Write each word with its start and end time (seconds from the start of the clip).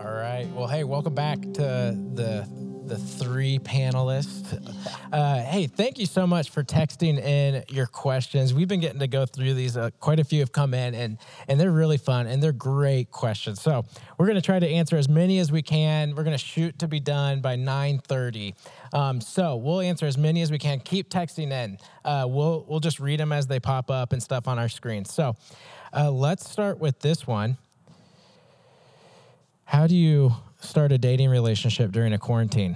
All 0.00 0.12
right. 0.12 0.46
Well, 0.54 0.68
hey, 0.68 0.84
welcome 0.84 1.14
back 1.14 1.40
to 1.40 1.96
the 2.14 2.48
the 2.86 2.96
three 2.96 3.58
panelists. 3.58 4.64
Uh, 5.10 5.42
hey, 5.42 5.66
thank 5.66 5.98
you 5.98 6.04
so 6.04 6.26
much 6.26 6.50
for 6.50 6.62
texting 6.62 7.18
in 7.18 7.64
your 7.70 7.86
questions. 7.86 8.52
We've 8.52 8.68
been 8.68 8.80
getting 8.80 8.98
to 8.98 9.06
go 9.06 9.24
through 9.24 9.54
these. 9.54 9.74
Uh, 9.74 9.88
quite 10.00 10.20
a 10.20 10.24
few 10.24 10.40
have 10.40 10.52
come 10.52 10.74
in, 10.74 10.94
and 10.94 11.16
and 11.48 11.58
they're 11.58 11.72
really 11.72 11.96
fun 11.96 12.26
and 12.26 12.42
they're 12.42 12.52
great 12.52 13.10
questions. 13.10 13.62
So 13.62 13.86
we're 14.18 14.26
going 14.26 14.36
to 14.36 14.42
try 14.42 14.58
to 14.58 14.68
answer 14.68 14.98
as 14.98 15.08
many 15.08 15.38
as 15.38 15.50
we 15.50 15.62
can. 15.62 16.14
We're 16.14 16.24
going 16.24 16.36
to 16.36 16.44
shoot 16.44 16.78
to 16.80 16.88
be 16.88 17.00
done 17.00 17.40
by 17.40 17.56
nine 17.56 18.00
thirty. 18.00 18.54
Um, 18.92 19.22
so 19.22 19.56
we'll 19.56 19.80
answer 19.80 20.04
as 20.04 20.18
many 20.18 20.42
as 20.42 20.50
we 20.50 20.58
can. 20.58 20.80
Keep 20.80 21.08
texting 21.08 21.50
in. 21.50 21.78
Uh, 22.04 22.26
we'll 22.28 22.66
we'll 22.68 22.80
just 22.80 23.00
read 23.00 23.18
them 23.18 23.32
as 23.32 23.46
they 23.46 23.60
pop 23.60 23.90
up 23.90 24.12
and 24.12 24.22
stuff 24.22 24.46
on 24.46 24.58
our 24.58 24.68
screen. 24.68 25.06
So 25.06 25.36
uh, 25.96 26.10
let's 26.10 26.48
start 26.50 26.78
with 26.78 27.00
this 27.00 27.26
one. 27.26 27.56
How 29.68 29.86
do 29.86 29.94
you 29.94 30.32
start 30.60 30.92
a 30.92 30.98
dating 30.98 31.28
relationship 31.28 31.92
during 31.92 32.14
a 32.14 32.18
quarantine? 32.18 32.74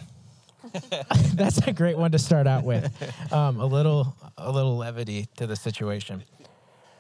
That's 1.34 1.56
a 1.66 1.72
great 1.72 1.96
one 1.96 2.12
to 2.12 2.18
start 2.18 2.46
out 2.46 2.64
with. 2.64 2.92
Um, 3.32 3.58
a 3.60 3.64
little, 3.64 4.14
a 4.36 4.52
little 4.52 4.76
levity 4.76 5.26
to 5.38 5.46
the 5.46 5.56
situation. 5.56 6.22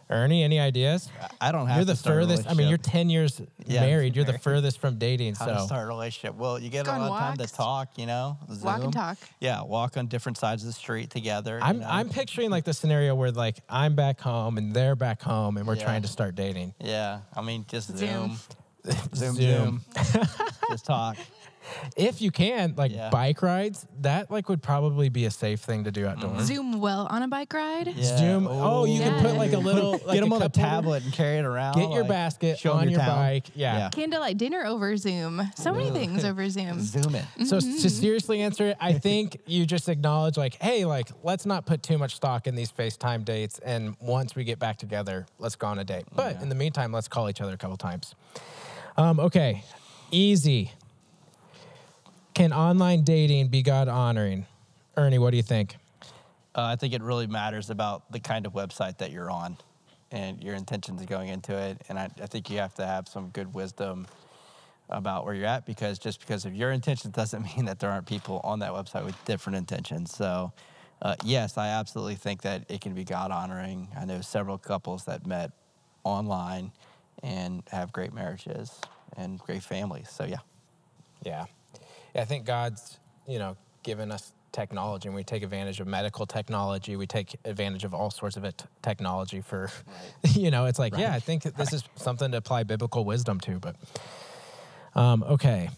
Ernie, 0.08 0.42
any 0.42 0.58
ideas? 0.58 1.10
I 1.42 1.52
don't 1.52 1.66
have 1.66 1.76
You're 1.76 1.84
to 1.84 1.92
the 1.92 1.96
start 1.96 2.22
furthest. 2.22 2.48
I 2.48 2.54
mean, 2.54 2.68
you're 2.68 2.78
ten 2.78 3.10
years 3.10 3.40
Yeah, 3.66 3.82
married. 3.82 4.16
You're 4.16 4.24
the 4.24 4.38
furthest 4.38 4.78
from 4.80 4.96
dating. 4.98 5.34
How 5.34 5.44
to 5.46 5.58
So 5.60 5.66
start 5.66 5.84
a 5.84 5.88
relationship? 5.88 6.36
Well, 6.36 6.58
you 6.58 6.70
get 6.70 6.86
Go 6.86 6.92
a 6.92 6.94
on 6.94 7.00
lot 7.02 7.12
of 7.12 7.18
time 7.38 7.46
to 7.46 7.54
talk. 7.54 7.96
You 7.98 8.06
know, 8.06 8.38
Walk 8.62 8.82
and 8.84 8.92
talk. 8.94 9.18
Yeah, 9.40 9.62
walk 9.62 9.98
on 9.98 10.06
different 10.06 10.38
sides 10.38 10.62
of 10.62 10.68
the 10.68 10.72
street 10.74 11.10
together. 11.10 11.58
I'm, 11.62 11.80
know? 11.80 11.86
I'm 11.88 12.08
picturing 12.08 12.48
like 12.50 12.64
the 12.64 12.74
scenario 12.74 13.14
where 13.14 13.30
like 13.30 13.58
I'm 13.68 13.94
back 13.94 14.20
home 14.20 14.56
and 14.56 14.74
they're 14.74 14.96
back 14.96 15.20
home 15.22 15.58
and 15.58 15.66
we're 15.66 15.76
Yeah. 15.76 15.84
trying 15.84 16.02
to 16.02 16.08
start 16.08 16.34
dating. 16.34 16.74
Yeah, 16.80 17.20
I 17.36 17.42
mean, 17.42 17.66
just 17.68 17.88
Zoom. 17.96 17.98
Zoom, 17.98 18.38
Zoom, 19.14 19.34
Zoom. 19.34 19.34
Zoom. 19.36 19.80
just 20.70 20.84
talk. 20.86 21.16
If 21.96 22.20
you 22.20 22.32
can, 22.32 22.74
like 22.76 22.90
Yeah. 22.92 23.08
bike 23.10 23.40
rides, 23.40 23.86
that 24.00 24.32
like 24.32 24.48
would 24.48 24.60
probably 24.62 25.08
be 25.08 25.26
a 25.26 25.30
safe 25.30 25.60
thing 25.60 25.84
to 25.84 25.92
do 25.92 26.06
outdoors. 26.06 26.42
Zoom 26.46 26.80
well 26.80 27.06
on 27.08 27.22
a 27.22 27.28
bike 27.28 27.52
ride. 27.52 27.86
Yeah. 27.96 28.16
Zoom. 28.18 28.48
Oh, 28.50 28.84
you 28.84 28.98
can 29.00 29.22
put 29.22 29.36
like 29.36 29.52
a 29.52 29.58
little. 29.58 29.92
Like 29.92 30.14
Get 30.14 30.20
them 30.22 30.32
on 30.32 30.42
a 30.42 30.46
cup 30.46 30.56
holder. 30.56 30.68
tablet 30.68 31.04
and 31.04 31.12
carry 31.12 31.38
it 31.38 31.44
around. 31.44 31.76
Get 31.76 31.90
your 31.90 32.00
like, 32.00 32.08
basket 32.08 32.58
show 32.58 32.72
'em 32.72 32.78
on 32.80 32.90
your, 32.90 32.98
town. 32.98 33.16
bike. 33.16 33.46
Yeah. 33.54 33.78
Yeah. 33.78 33.88
Candlelight 33.90 34.38
dinner 34.38 34.66
over 34.66 34.96
Zoom. 34.96 35.40
So 35.54 35.72
many 35.72 35.90
things 35.92 36.24
over 36.24 36.50
Zoom. 36.50 36.80
Zoom 36.80 37.14
it. 37.14 37.24
So 37.46 37.58
Mm-hmm. 37.58 37.76
to 37.80 37.90
seriously 37.90 38.40
answer 38.40 38.66
it, 38.70 38.76
I 38.80 38.94
think 38.94 39.38
you 39.46 39.64
just 39.64 39.88
acknowledge 39.88 40.36
like, 40.36 40.60
hey, 40.60 40.84
like 40.84 41.08
let's 41.22 41.46
not 41.46 41.64
put 41.64 41.84
too 41.84 41.96
much 41.96 42.16
stock 42.16 42.48
in 42.48 42.56
these 42.56 42.72
FaceTime 42.72 43.24
dates, 43.24 43.60
and 43.60 43.94
once 44.00 44.34
we 44.34 44.42
get 44.42 44.58
back 44.58 44.78
together, 44.78 45.26
let's 45.38 45.54
go 45.54 45.68
on 45.68 45.78
a 45.78 45.84
date. 45.84 46.04
But 46.12 46.34
Yeah. 46.36 46.42
in 46.42 46.48
the 46.48 46.56
meantime, 46.56 46.90
let's 46.92 47.06
call 47.08 47.30
each 47.30 47.40
other 47.40 47.52
a 47.52 47.56
couple 47.56 47.76
times. 47.76 48.16
Um, 48.96 49.20
okay, 49.20 49.64
easy. 50.10 50.72
Can 52.34 52.52
online 52.52 53.04
dating 53.04 53.48
be 53.48 53.62
God 53.62 53.88
honoring? 53.88 54.46
Ernie, 54.96 55.18
what 55.18 55.30
do 55.30 55.38
you 55.38 55.42
think? 55.42 55.76
Uh, 56.54 56.64
I 56.64 56.76
think 56.76 56.92
it 56.92 57.02
really 57.02 57.26
matters 57.26 57.70
about 57.70 58.10
the 58.12 58.20
kind 58.20 58.44
of 58.44 58.52
website 58.52 58.98
that 58.98 59.10
you're 59.10 59.30
on 59.30 59.56
and 60.10 60.42
your 60.42 60.54
intentions 60.54 61.02
going 61.06 61.28
into 61.28 61.56
it. 61.56 61.80
And 61.88 61.98
I, 61.98 62.10
I 62.20 62.26
think 62.26 62.50
you 62.50 62.58
have 62.58 62.74
to 62.74 62.86
have 62.86 63.08
some 63.08 63.28
good 63.28 63.54
wisdom 63.54 64.06
about 64.90 65.24
where 65.24 65.34
you're 65.34 65.46
at 65.46 65.64
because 65.64 65.98
just 65.98 66.20
because 66.20 66.44
of 66.44 66.54
your 66.54 66.70
intentions 66.70 67.14
doesn't 67.14 67.42
mean 67.56 67.64
that 67.64 67.78
there 67.78 67.90
aren't 67.90 68.06
people 68.06 68.42
on 68.44 68.58
that 68.58 68.72
website 68.72 69.06
with 69.06 69.16
different 69.24 69.56
intentions. 69.56 70.14
So, 70.14 70.52
uh, 71.00 71.16
yes, 71.24 71.56
I 71.56 71.68
absolutely 71.68 72.16
think 72.16 72.42
that 72.42 72.66
it 72.68 72.82
can 72.82 72.92
be 72.92 73.04
God 73.04 73.30
honoring. 73.30 73.88
I 73.98 74.04
know 74.04 74.20
several 74.20 74.58
couples 74.58 75.06
that 75.06 75.26
met 75.26 75.52
online 76.04 76.72
and 77.22 77.62
have 77.70 77.92
great 77.92 78.12
marriages 78.12 78.80
and 79.16 79.38
great 79.38 79.62
families. 79.62 80.10
So, 80.10 80.24
yeah. 80.24 80.38
Yeah. 81.24 81.46
yeah. 82.14 82.22
I 82.22 82.24
think 82.24 82.44
God's, 82.44 82.98
you 83.26 83.38
know, 83.38 83.56
given 83.82 84.10
us 84.10 84.32
technology 84.52 85.08
and 85.08 85.16
we 85.16 85.24
take 85.24 85.42
advantage 85.42 85.80
of 85.80 85.86
medical 85.86 86.26
technology. 86.26 86.94
We 86.96 87.06
take 87.06 87.36
advantage 87.44 87.84
of 87.84 87.94
all 87.94 88.10
sorts 88.10 88.36
of 88.36 88.44
it, 88.44 88.64
technology 88.82 89.40
for, 89.40 89.70
you 90.24 90.50
know, 90.50 90.66
it's 90.66 90.78
like, 90.78 90.96
yeah, 90.96 91.14
I 91.14 91.20
think 91.20 91.42
this 91.42 91.72
is 91.72 91.82
something 91.96 92.30
to 92.30 92.36
apply 92.36 92.64
biblical 92.64 93.04
wisdom 93.04 93.40
to. 93.40 93.58
But, 93.58 93.76
um, 94.94 95.22
okay. 95.24 95.70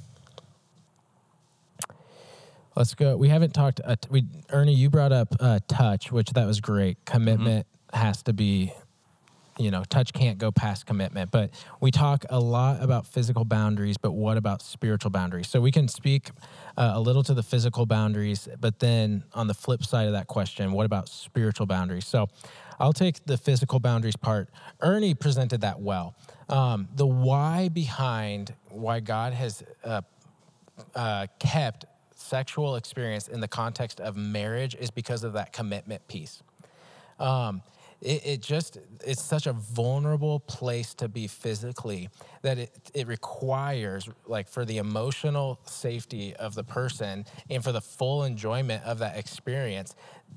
Let's 2.76 2.94
go. 2.94 3.16
We 3.16 3.28
haven't 3.28 3.54
talked. 3.54 3.80
Uh, 3.84 3.94
we 4.10 4.24
Ernie, 4.50 4.74
you 4.74 4.90
brought 4.90 5.12
up 5.12 5.28
uh, 5.38 5.60
touch, 5.68 6.10
which 6.10 6.30
that 6.30 6.44
was 6.44 6.60
great. 6.60 7.04
Commitment 7.04 7.66
has 7.92 8.24
to 8.24 8.32
be 8.32 8.72
you 9.58 9.70
know, 9.70 9.84
touch 9.88 10.12
can't 10.12 10.38
go 10.38 10.50
past 10.50 10.86
commitment. 10.86 11.30
But 11.30 11.50
we 11.80 11.90
talk 11.90 12.24
a 12.30 12.40
lot 12.40 12.82
about 12.82 13.06
physical 13.06 13.44
boundaries, 13.44 13.96
but 13.96 14.12
what 14.12 14.36
about 14.36 14.62
spiritual 14.62 15.10
boundaries? 15.10 15.48
So 15.48 15.60
we 15.60 15.70
can 15.70 15.88
speak 15.88 16.30
uh, 16.76 16.92
a 16.94 17.00
little 17.00 17.22
to 17.24 17.34
the 17.34 17.42
physical 17.42 17.86
boundaries, 17.86 18.48
but 18.60 18.78
then 18.80 19.24
on 19.32 19.46
the 19.46 19.54
flip 19.54 19.84
side 19.84 20.06
of 20.06 20.12
that 20.12 20.26
question, 20.26 20.72
what 20.72 20.86
about 20.86 21.08
spiritual 21.08 21.66
boundaries? 21.66 22.06
So 22.06 22.28
I'll 22.80 22.92
take 22.92 23.24
the 23.26 23.36
physical 23.36 23.78
boundaries 23.78 24.16
part. 24.16 24.48
Ernie 24.80 25.14
presented 25.14 25.60
that 25.60 25.80
well. 25.80 26.14
Um, 26.48 26.88
the 26.94 27.06
why 27.06 27.68
behind 27.68 28.54
why 28.68 29.00
God 29.00 29.32
has 29.32 29.62
uh, 29.84 30.02
uh, 30.94 31.28
kept 31.38 31.84
sexual 32.16 32.76
experience 32.76 33.28
in 33.28 33.40
the 33.40 33.48
context 33.48 34.00
of 34.00 34.16
marriage 34.16 34.74
is 34.74 34.90
because 34.90 35.22
of 35.22 35.34
that 35.34 35.52
commitment 35.52 36.06
piece 36.08 36.42
um, 37.18 37.62
it, 38.00 38.26
it 38.26 38.42
just 38.42 38.78
it's 39.04 39.22
such 39.22 39.46
a 39.46 39.52
vulnerable 39.52 40.40
place 40.40 40.94
to 40.94 41.08
be 41.08 41.26
physically 41.26 42.08
that 42.42 42.58
it, 42.58 42.70
it 42.92 43.06
requires 43.06 44.08
like 44.26 44.48
for 44.48 44.64
the 44.64 44.78
emotional 44.78 45.58
safety 45.64 46.34
of 46.36 46.54
the 46.54 46.64
person 46.64 47.24
and 47.50 47.62
for 47.62 47.72
the 47.72 47.80
full 47.80 48.24
enjoyment 48.24 48.82
of 48.84 48.98
that 48.98 49.16
experience 49.16 49.94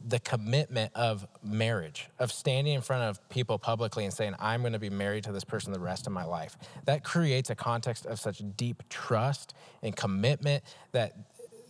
the 0.08 0.20
commitment 0.20 0.92
of 0.96 1.28
marriage 1.44 2.10
of 2.20 2.32
standing 2.32 2.74
in 2.74 2.82
front 2.82 3.04
of 3.04 3.30
people 3.30 3.58
publicly 3.58 4.06
and 4.06 4.14
saying 4.14 4.34
i'm 4.40 4.62
going 4.62 4.74
to 4.74 4.80
be 4.80 4.90
married 4.90 5.24
to 5.24 5.32
this 5.32 5.44
person 5.44 5.74
the 5.74 5.80
rest 5.80 6.08
of 6.08 6.14
my 6.14 6.24
life 6.24 6.58
that 6.86 7.04
creates 7.04 7.50
a 7.50 7.56
context 7.56 8.06
of 8.06 8.20
such 8.20 8.42
deep 8.56 8.84
trust 8.90 9.54
and 9.82 9.96
commitment 9.96 10.64
that 10.92 11.16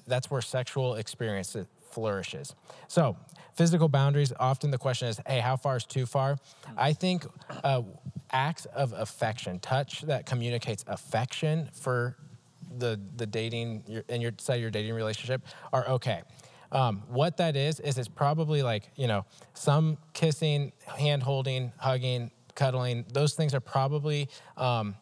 that's 0.08 0.32
where 0.32 0.42
sexual 0.42 0.96
experience 0.96 1.56
flourishes. 1.98 2.54
So, 2.88 3.18
physical 3.58 3.90
boundaries, 3.90 4.32
often 4.40 4.72
the 4.72 4.78
question 4.78 5.08
is, 5.08 5.20
hey, 5.26 5.40
how 5.40 5.58
far 5.58 5.76
is 5.78 5.84
too 5.84 6.06
far? 6.06 6.38
I 6.78 6.94
think 6.94 7.26
uh, 7.64 7.82
acts 8.32 8.66
of 8.68 8.94
affection, 8.94 9.60
touch 9.60 10.02
that 10.04 10.26
communicates 10.28 10.86
affection 10.88 11.70
for 11.74 12.16
the, 12.78 13.00
the 13.16 13.26
dating, 13.26 14.04
and 14.08 14.22
your, 14.22 14.32
say 14.38 14.62
your 14.62 14.70
dating 14.70 14.94
relationship 14.94 15.42
are 15.74 15.88
okay. 15.90 16.22
Um, 16.72 17.04
what 17.08 17.38
that 17.38 17.56
is, 17.56 17.80
is 17.80 17.98
it's 17.98 18.08
probably 18.08 18.62
like, 18.62 18.92
you 18.96 19.08
know, 19.08 19.26
some 19.54 19.98
kissing, 20.14 20.72
hand 20.86 21.24
holding, 21.24 21.72
hugging, 21.78 22.30
cuddling, 22.56 23.06
those 23.12 23.34
things 23.34 23.56
are 23.56 23.60
probably 23.60 24.30
um, 24.58 24.96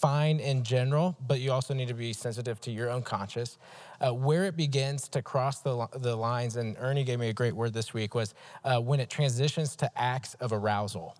fine 0.00 0.38
in 0.38 0.62
general, 0.62 1.16
but 1.26 1.40
you 1.40 1.52
also 1.52 1.74
need 1.74 1.88
to 1.88 1.94
be 1.94 2.12
sensitive 2.12 2.60
to 2.62 2.70
your 2.70 2.90
own 2.90 3.02
conscience. 3.02 3.58
Uh, 4.00 4.12
where 4.12 4.44
it 4.44 4.56
begins 4.56 5.08
to 5.08 5.20
cross 5.22 5.60
the, 5.60 5.88
the 5.96 6.14
lines, 6.14 6.56
and 6.56 6.76
Ernie 6.78 7.02
gave 7.02 7.18
me 7.18 7.28
a 7.28 7.32
great 7.32 7.54
word 7.54 7.72
this 7.72 7.92
week, 7.92 8.14
was 8.14 8.32
uh, 8.64 8.80
when 8.80 9.00
it 9.00 9.10
transitions 9.10 9.74
to 9.74 9.90
acts 9.98 10.34
of 10.34 10.52
arousal. 10.52 11.16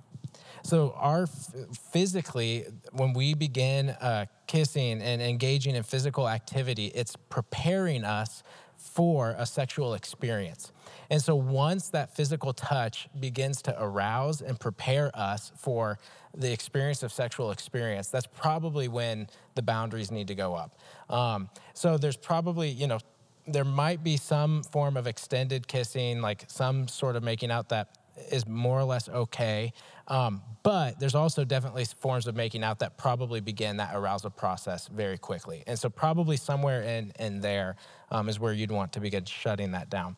So, 0.63 0.93
our 0.97 1.27
physically, 1.27 2.67
when 2.93 3.13
we 3.13 3.35
begin 3.35 3.91
uh, 3.91 4.27
kissing 4.47 5.01
and 5.01 5.23
engaging 5.23 5.75
in 5.75 5.83
physical 5.83 6.29
activity, 6.29 6.87
it's 6.89 7.17
preparing 7.17 8.05
us 8.05 8.43
for 8.79 9.35
a 9.37 9.45
sexual 9.45 9.95
experience. 9.95 10.73
And 11.11 11.21
so, 11.21 11.35
once 11.35 11.91
that 11.91 12.15
physical 12.15 12.53
touch 12.53 13.09
begins 13.19 13.61
to 13.63 13.83
arouse 13.83 14.41
and 14.41 14.59
prepare 14.59 15.11
us 15.15 15.53
for 15.57 15.99
the 16.35 16.53
experience 16.53 17.03
of 17.03 17.13
sexual 17.13 17.51
experience, 17.51 18.09
that's 18.09 18.27
probably 18.27 18.89
when 18.89 19.29
the 19.55 19.63
boundaries 19.63 20.11
need 20.11 20.29
to 20.29 20.35
go 20.35 20.55
up. 20.55 20.79
Um, 21.11 21.51
so, 21.75 21.99
there's 21.99 22.17
probably, 22.17 22.71
you 22.71 22.87
know, 22.87 23.01
there 23.47 23.65
might 23.65 24.05
be 24.05 24.17
some 24.17 24.63
form 24.63 24.97
of 24.97 25.07
extended 25.07 25.67
kissing, 25.67 26.21
like 26.21 26.45
some 26.49 26.87
sort 26.87 27.17
of 27.17 27.23
making 27.23 27.51
out 27.51 27.71
that 27.71 27.98
is 28.31 28.47
more 28.47 28.79
or 28.79 28.85
less 28.85 29.09
okay. 29.09 29.73
Um, 30.09 30.43
but 30.63 30.99
there's 30.99 31.15
also 31.15 31.45
definitely 31.45 31.85
forms 31.85 32.27
of 32.27 32.35
making 32.35 32.65
out 32.65 32.79
that 32.81 32.97
probably 32.97 33.41
begin 33.41 33.77
that 33.77 33.95
arousal 33.95 34.31
process 34.31 34.89
very 34.89 35.19
quickly. 35.19 35.63
And 35.67 35.79
so, 35.79 35.89
probably 35.89 36.37
somewhere 36.37 36.83
in, 36.83 37.13
in 37.19 37.41
there 37.41 37.77
um, 38.11 38.29
is 38.29 38.41
where 38.41 38.53
you'd 38.53 38.71
want 38.71 38.93
to 38.95 39.01
begin 39.01 39.25
shutting 39.25 39.73
that 39.73 39.91
down. 39.91 40.17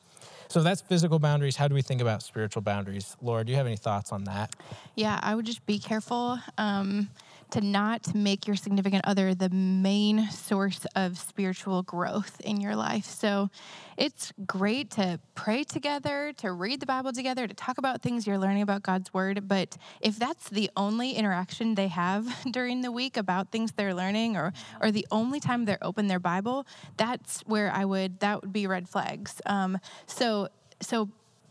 So, 0.49 0.63
that's 0.63 0.81
physical 0.81 1.19
boundaries. 1.19 1.57
How 1.57 1.69
do 1.69 1.75
we 1.75 1.83
think 1.83 2.01
about 2.01 2.23
spiritual 2.23 2.63
boundaries? 2.63 3.17
Laura, 3.21 3.45
do 3.45 3.51
you 3.51 3.57
have 3.57 3.67
any 3.67 3.77
thoughts 3.77 4.13
on 4.13 4.25
that? 4.25 4.55
Yeah, 4.95 5.19
I 5.23 5.35
would 5.35 5.47
just 5.47 5.67
be 5.67 5.79
careful 5.79 6.39
um, 6.57 7.09
to 7.53 7.61
not 7.61 8.15
make 8.15 8.47
your 8.47 8.57
significant 8.57 9.05
other 9.05 9.35
the 9.35 9.51
main 9.51 10.29
source 10.31 10.87
of 10.95 11.19
spiritual 11.19 11.83
growth 11.83 12.41
in 12.41 12.61
your 12.61 12.77
life. 12.77 13.05
So 13.05 13.51
it's 13.97 14.33
great 14.47 14.91
to 14.93 15.21
pray 15.35 15.65
together, 15.65 16.33
to 16.39 16.53
read 16.53 16.81
the 16.81 16.87
Bible 16.87 17.13
together, 17.13 17.47
to 17.47 17.55
talk 17.55 17.79
about 17.79 18.03
things 18.03 18.27
you're 18.27 18.39
learning 18.39 18.63
about 18.63 18.83
God's 18.83 19.13
word. 19.13 19.47
But 19.49 19.77
if 20.01 20.19
that's 20.19 20.49
the 20.49 20.71
only 20.77 21.13
interaction 21.13 21.75
they 21.75 21.89
have 21.89 22.27
during 22.51 22.81
the 22.81 22.93
week 22.93 23.17
about 23.17 23.51
things 23.51 23.73
they're 23.73 23.95
learning 23.95 24.37
or 24.37 24.53
or 24.81 24.91
the 24.91 25.07
only 25.11 25.41
time 25.41 25.65
they're 25.65 25.79
open 25.83 26.07
their 26.07 26.21
Bible, 26.21 26.67
that's 26.97 27.41
where 27.43 27.71
I 27.73 27.85
would 27.85 28.21
that 28.21 28.43
would 28.43 28.53
be 28.53 28.67
red 28.67 28.89
flags. 28.89 29.41
Um, 29.47 29.79
so 30.07 30.49
so 30.81 31.11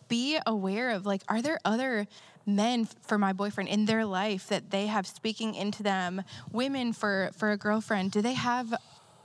be 0.10 0.40
aware 0.46 0.90
of 0.90 1.06
like 1.06 1.22
are 1.30 1.42
there 1.42 1.60
other 1.64 2.08
men 2.56 2.88
for 3.02 3.18
my 3.18 3.34
boyfriend 3.34 3.70
in 3.70 3.86
their 3.86 4.06
life 4.06 4.48
that 4.48 4.72
they 4.72 4.88
have 4.88 5.06
speaking 5.06 5.56
into 5.56 5.84
them 5.84 6.24
women 6.52 6.94
for 6.94 7.30
for 7.36 7.52
a 7.52 7.58
girlfriend 7.58 8.12
do 8.12 8.22
they 8.22 8.34
have 8.34 8.74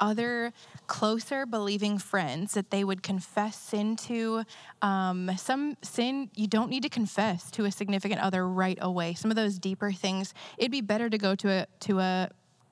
other 0.01 0.53
closer 0.87 1.47
believing 1.47 1.99
friends 1.99 2.55
that 2.55 2.71
they 2.71 2.85
would 2.85 3.03
confess 3.03 3.57
sin 3.57 3.97
to 3.97 4.45
um, 4.83 5.31
some 5.37 5.77
sin 5.83 6.31
you 6.35 6.47
don't 6.47 6.69
need 6.69 6.83
to 6.83 6.89
confess 6.89 7.51
to 7.51 7.65
a 7.65 7.71
significant 7.71 8.21
other 8.21 8.47
right 8.47 8.79
away. 8.81 9.15
Some 9.15 9.31
of 9.31 9.37
those 9.37 9.59
deeper 9.59 9.93
things 9.93 10.35
it'd 10.59 10.71
be 10.71 10.81
better 10.81 11.09
to 11.09 11.19
go 11.19 11.35
to 11.37 11.51
a 11.51 11.67
to 11.81 12.01
a 12.01 12.29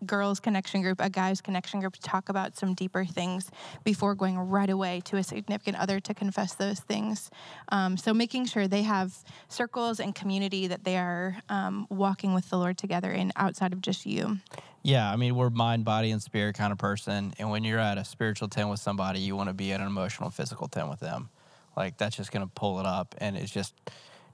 girls 0.06 0.40
connection 0.40 0.82
group, 0.82 1.00
a 1.00 1.10
guys 1.10 1.40
connection 1.40 1.80
group 1.80 1.94
to 1.94 2.00
talk 2.00 2.28
about 2.28 2.56
some 2.56 2.74
deeper 2.74 3.04
things 3.04 3.50
before 3.84 4.14
going 4.14 4.38
right 4.38 4.70
away 4.70 5.00
to 5.04 5.16
a 5.16 5.22
significant 5.22 5.78
other 5.78 6.00
to 6.00 6.14
confess 6.14 6.54
those 6.54 6.80
things. 6.80 7.30
Um, 7.70 7.96
so 7.96 8.12
making 8.12 8.46
sure 8.46 8.68
they 8.68 8.82
have 8.82 9.16
circles 9.48 10.00
and 10.00 10.14
community 10.14 10.66
that 10.66 10.84
they 10.84 10.96
are 10.96 11.36
um, 11.48 11.86
walking 11.90 12.34
with 12.34 12.50
the 12.50 12.56
Lord 12.56 12.78
together 12.78 13.10
in 13.10 13.32
outside 13.36 13.72
of 13.72 13.80
just 13.80 14.06
you. 14.06 14.38
Yeah, 14.82 15.10
I 15.10 15.16
mean, 15.16 15.36
we're 15.36 15.50
mind, 15.50 15.84
body, 15.84 16.10
and 16.10 16.20
spirit 16.20 16.56
kind 16.56 16.72
of 16.72 16.78
person. 16.78 17.32
And 17.38 17.50
when 17.50 17.62
you're 17.62 17.78
at 17.78 17.98
a 17.98 18.04
spiritual 18.04 18.48
tent 18.48 18.68
with 18.68 18.80
somebody, 18.80 19.20
you 19.20 19.36
want 19.36 19.48
to 19.48 19.54
be 19.54 19.72
at 19.72 19.80
an 19.80 19.86
emotional, 19.86 20.30
physical 20.30 20.66
tent 20.66 20.90
with 20.90 20.98
them. 20.98 21.30
Like, 21.76 21.98
that's 21.98 22.16
just 22.16 22.32
going 22.32 22.44
to 22.44 22.52
pull 22.52 22.80
it 22.80 22.86
up. 22.86 23.14
And 23.18 23.36
it's 23.36 23.52
just, 23.52 23.74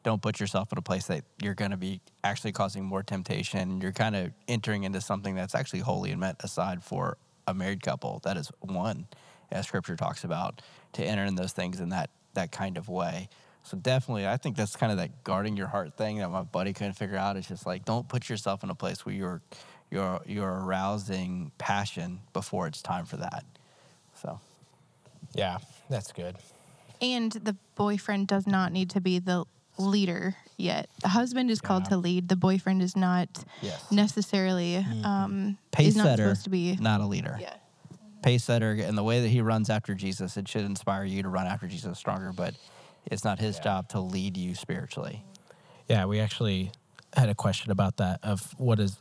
don't 0.08 0.22
put 0.22 0.40
yourself 0.40 0.72
in 0.72 0.78
a 0.78 0.82
place 0.82 1.06
that 1.08 1.22
you're 1.42 1.52
going 1.52 1.70
to 1.70 1.76
be 1.76 2.00
actually 2.24 2.50
causing 2.50 2.82
more 2.82 3.02
temptation. 3.02 3.78
You're 3.82 3.92
kind 3.92 4.16
of 4.16 4.32
entering 4.48 4.84
into 4.84 5.02
something 5.02 5.34
that's 5.34 5.54
actually 5.54 5.80
holy 5.80 6.12
and 6.12 6.18
meant 6.18 6.38
aside 6.40 6.82
for 6.82 7.18
a 7.46 7.52
married 7.52 7.82
couple. 7.82 8.18
That 8.24 8.38
is 8.38 8.50
one, 8.60 9.06
as 9.52 9.66
scripture 9.66 9.96
talks 9.96 10.24
about, 10.24 10.62
to 10.94 11.04
enter 11.04 11.24
in 11.24 11.34
those 11.34 11.52
things 11.52 11.78
in 11.78 11.90
that, 11.90 12.08
that 12.32 12.52
kind 12.52 12.78
of 12.78 12.88
way. 12.88 13.28
So 13.64 13.76
definitely, 13.76 14.26
I 14.26 14.38
think 14.38 14.56
that's 14.56 14.76
kind 14.76 14.90
of 14.90 14.96
that 14.96 15.24
guarding 15.24 15.58
your 15.58 15.66
heart 15.66 15.94
thing 15.98 16.20
that 16.20 16.30
my 16.30 16.42
buddy 16.42 16.72
couldn't 16.72 16.94
figure 16.94 17.18
out. 17.18 17.36
It's 17.36 17.48
just 17.48 17.66
like 17.66 17.84
don't 17.84 18.08
put 18.08 18.30
yourself 18.30 18.64
in 18.64 18.70
a 18.70 18.74
place 18.74 19.04
where 19.04 19.14
you're 19.14 19.42
you're 19.90 20.20
you're 20.24 20.64
arousing 20.64 21.52
passion 21.58 22.20
before 22.32 22.66
it's 22.66 22.80
time 22.80 23.04
for 23.04 23.18
that. 23.18 23.44
So 24.14 24.40
Yeah, 25.34 25.58
that's 25.90 26.12
good. 26.12 26.36
And 27.02 27.30
the 27.32 27.56
boyfriend 27.74 28.26
does 28.26 28.46
not 28.46 28.72
need 28.72 28.88
to 28.90 29.02
be 29.02 29.18
the 29.18 29.44
leader 29.78 30.34
yet. 30.56 30.88
The 31.02 31.08
husband 31.08 31.50
is 31.50 31.60
called 31.60 31.84
Yeah. 31.84 31.90
to 31.90 31.96
lead. 31.98 32.28
The 32.28 32.36
boyfriend 32.36 32.82
is 32.82 32.96
not 32.96 33.28
Yes. 33.62 33.90
necessarily 33.92 34.76
um, 35.04 35.58
pace 35.70 35.88
is 35.88 35.96
not 35.96 36.04
setter, 36.06 36.24
supposed 36.24 36.44
to 36.44 36.50
be. 36.50 36.76
not 36.76 37.00
a 37.00 37.06
leader. 37.06 37.38
Yeah. 37.40 37.54
Pace 38.22 38.44
setter, 38.44 38.72
and 38.72 38.98
the 38.98 39.04
way 39.04 39.20
that 39.22 39.28
he 39.28 39.40
runs 39.40 39.70
after 39.70 39.94
Jesus, 39.94 40.36
it 40.36 40.48
should 40.48 40.64
inspire 40.64 41.04
you 41.04 41.22
to 41.22 41.28
run 41.28 41.46
after 41.46 41.68
Jesus 41.68 41.96
stronger. 41.98 42.32
But 42.32 42.54
it's 43.06 43.24
not 43.24 43.38
his 43.38 43.56
Yeah. 43.56 43.62
job 43.62 43.88
to 43.90 44.00
lead 44.00 44.36
you 44.36 44.54
spiritually. 44.54 45.22
Yeah, 45.88 46.04
we 46.06 46.18
actually 46.20 46.72
had 47.14 47.28
a 47.28 47.34
question 47.34 47.70
about 47.70 47.96
that 47.98 48.18
of 48.24 48.54
what 48.58 48.80
is 48.80 48.98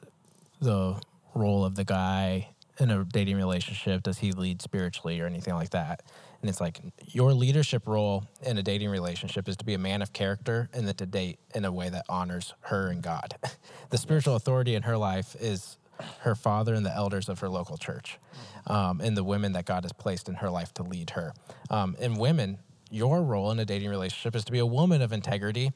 the 0.62 1.02
role 1.34 1.66
of 1.66 1.76
the 1.76 1.84
guy 1.84 2.50
in 2.80 2.92
a 2.92 3.04
dating 3.04 3.36
relationship? 3.36 4.04
Does 4.04 4.20
he 4.20 4.32
lead 4.32 4.62
spiritually 4.62 5.20
or 5.20 5.26
anything 5.26 5.56
like 5.56 5.72
that? 5.72 6.02
And 6.42 6.50
it's 6.50 6.62
like 6.62 6.80
your 7.06 7.34
leadership 7.34 7.88
role 7.88 8.26
in 8.44 8.58
a 8.58 8.64
dating 8.64 8.90
relationship 8.90 9.48
is 9.50 9.58
to 9.58 9.66
be 9.66 9.74
a 9.74 9.80
man 9.80 10.02
of 10.02 10.14
character 10.14 10.70
and 10.74 10.88
then 10.88 10.96
to 10.96 11.06
date 11.06 11.40
in 11.56 11.66
a 11.66 11.72
way 11.72 11.90
that 11.90 12.06
honors 12.08 12.54
her 12.62 12.90
and 12.90 13.02
God. 13.02 13.36
the 13.90 13.98
spiritual 13.98 14.36
authority 14.36 14.76
in 14.76 14.84
her 14.84 14.98
life 14.98 15.36
is 15.40 15.78
her 16.20 16.36
father 16.36 16.74
and 16.74 16.86
the 16.86 16.94
elders 16.94 17.28
of 17.28 17.40
her 17.40 17.50
local 17.50 17.78
church, 17.78 18.20
um, 18.68 19.02
and 19.02 19.18
the 19.18 19.24
women 19.24 19.54
that 19.54 19.66
God 19.66 19.84
has 19.84 19.92
placed 19.94 20.30
in 20.30 20.36
her 20.36 20.50
life 20.50 20.74
to 20.76 20.84
lead 20.84 21.12
her. 21.12 21.34
Um, 21.70 21.96
and 22.00 22.18
women, 22.18 22.60
your 22.92 23.24
role 23.24 23.52
in 23.52 23.60
a 23.60 23.66
dating 23.66 23.90
relationship 23.90 24.36
is 24.36 24.46
to 24.46 24.52
be 24.52 24.60
a 24.60 24.66
woman 24.66 25.02
of 25.02 25.12
integrity 25.12 25.72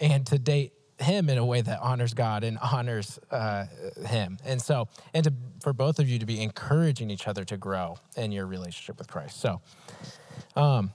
and 0.00 0.26
to 0.26 0.38
date 0.38 0.72
him 1.02 1.28
in 1.28 1.38
a 1.38 1.44
way 1.44 1.60
that 1.60 1.80
honors 1.80 2.14
God 2.14 2.44
and 2.44 2.58
honors 2.58 3.18
uh, 3.30 3.66
him. 4.06 4.38
And 4.44 4.60
so, 4.60 4.88
and 5.14 5.24
to, 5.24 5.32
for 5.60 5.72
both 5.72 5.98
of 5.98 6.08
you 6.08 6.18
to 6.18 6.26
be 6.26 6.42
encouraging 6.42 7.10
each 7.10 7.28
other 7.28 7.44
to 7.44 7.56
grow 7.56 7.98
in 8.16 8.32
your 8.32 8.46
relationship 8.46 8.98
with 8.98 9.08
Christ. 9.08 9.40
So, 9.40 9.60
um, 10.56 10.92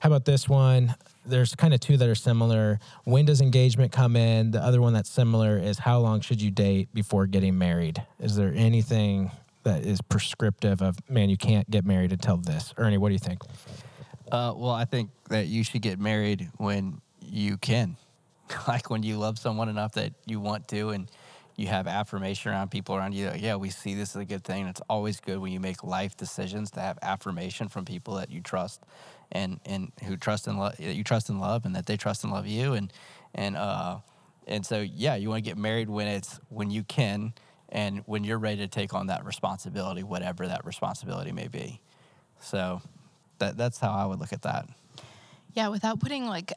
how 0.00 0.08
about 0.08 0.24
this 0.24 0.48
one? 0.48 0.94
There's 1.24 1.54
kind 1.54 1.74
of 1.74 1.80
two 1.80 1.96
that 1.96 2.08
are 2.08 2.14
similar. 2.14 2.78
When 3.04 3.24
does 3.24 3.40
engagement 3.40 3.92
come 3.92 4.14
in? 4.14 4.52
The 4.52 4.60
other 4.60 4.80
one 4.80 4.92
that's 4.92 5.10
similar 5.10 5.58
is 5.58 5.78
how 5.78 5.98
long 5.98 6.20
should 6.20 6.40
you 6.40 6.50
date 6.50 6.92
before 6.94 7.26
getting 7.26 7.58
married? 7.58 8.02
Is 8.20 8.36
there 8.36 8.52
anything 8.54 9.32
that 9.64 9.84
is 9.84 10.00
prescriptive 10.00 10.80
of, 10.80 10.96
man, 11.08 11.28
you 11.28 11.36
can't 11.36 11.68
get 11.68 11.84
married 11.84 12.12
until 12.12 12.36
this? 12.36 12.72
Ernie, 12.76 12.98
what 12.98 13.08
do 13.08 13.14
you 13.14 13.18
think? 13.18 13.42
Uh, 14.30 14.52
well, 14.56 14.70
I 14.70 14.84
think 14.84 15.10
that 15.28 15.46
you 15.46 15.64
should 15.64 15.82
get 15.82 15.98
married 15.98 16.48
when 16.58 17.00
you 17.20 17.56
can, 17.56 17.96
like 18.68 18.90
when 18.90 19.02
you 19.02 19.18
love 19.18 19.38
someone 19.38 19.68
enough 19.68 19.92
that 19.92 20.12
you 20.26 20.40
want 20.40 20.68
to, 20.68 20.90
and 20.90 21.10
you 21.56 21.66
have 21.68 21.86
affirmation 21.86 22.52
around 22.52 22.70
people 22.70 22.94
around 22.94 23.14
you. 23.14 23.30
Yeah, 23.34 23.56
we 23.56 23.70
see 23.70 23.94
this 23.94 24.14
as 24.14 24.22
a 24.22 24.24
good 24.24 24.44
thing. 24.44 24.66
It's 24.66 24.82
always 24.88 25.20
good 25.20 25.38
when 25.38 25.52
you 25.52 25.60
make 25.60 25.82
life 25.82 26.16
decisions 26.16 26.70
to 26.72 26.80
have 26.80 26.98
affirmation 27.02 27.68
from 27.68 27.84
people 27.84 28.14
that 28.16 28.30
you 28.30 28.40
trust, 28.40 28.82
and 29.32 29.60
and 29.64 29.92
who 30.04 30.16
trust 30.16 30.46
and 30.46 30.58
love 30.58 30.78
you 30.78 31.02
trust 31.02 31.30
and 31.30 31.40
love, 31.40 31.64
and 31.64 31.74
that 31.74 31.86
they 31.86 31.96
trust 31.96 32.24
and 32.24 32.32
love 32.32 32.46
you, 32.46 32.74
and 32.74 32.92
and 33.34 33.56
uh, 33.56 33.98
and 34.46 34.64
so 34.64 34.80
yeah, 34.80 35.16
you 35.16 35.30
want 35.30 35.44
to 35.44 35.50
get 35.50 35.56
married 35.56 35.88
when 35.88 36.06
it's 36.06 36.38
when 36.50 36.70
you 36.70 36.84
can, 36.84 37.32
and 37.70 38.02
when 38.06 38.22
you're 38.22 38.38
ready 38.38 38.58
to 38.58 38.68
take 38.68 38.92
on 38.92 39.06
that 39.06 39.24
responsibility, 39.24 40.02
whatever 40.02 40.46
that 40.46 40.64
responsibility 40.64 41.32
may 41.32 41.48
be. 41.48 41.80
So 42.40 42.82
that 43.38 43.56
that's 43.56 43.78
how 43.78 43.92
I 43.92 44.04
would 44.04 44.20
look 44.20 44.32
at 44.32 44.42
that. 44.42 44.68
Yeah, 45.54 45.68
without 45.68 46.00
putting 46.00 46.26
like 46.26 46.52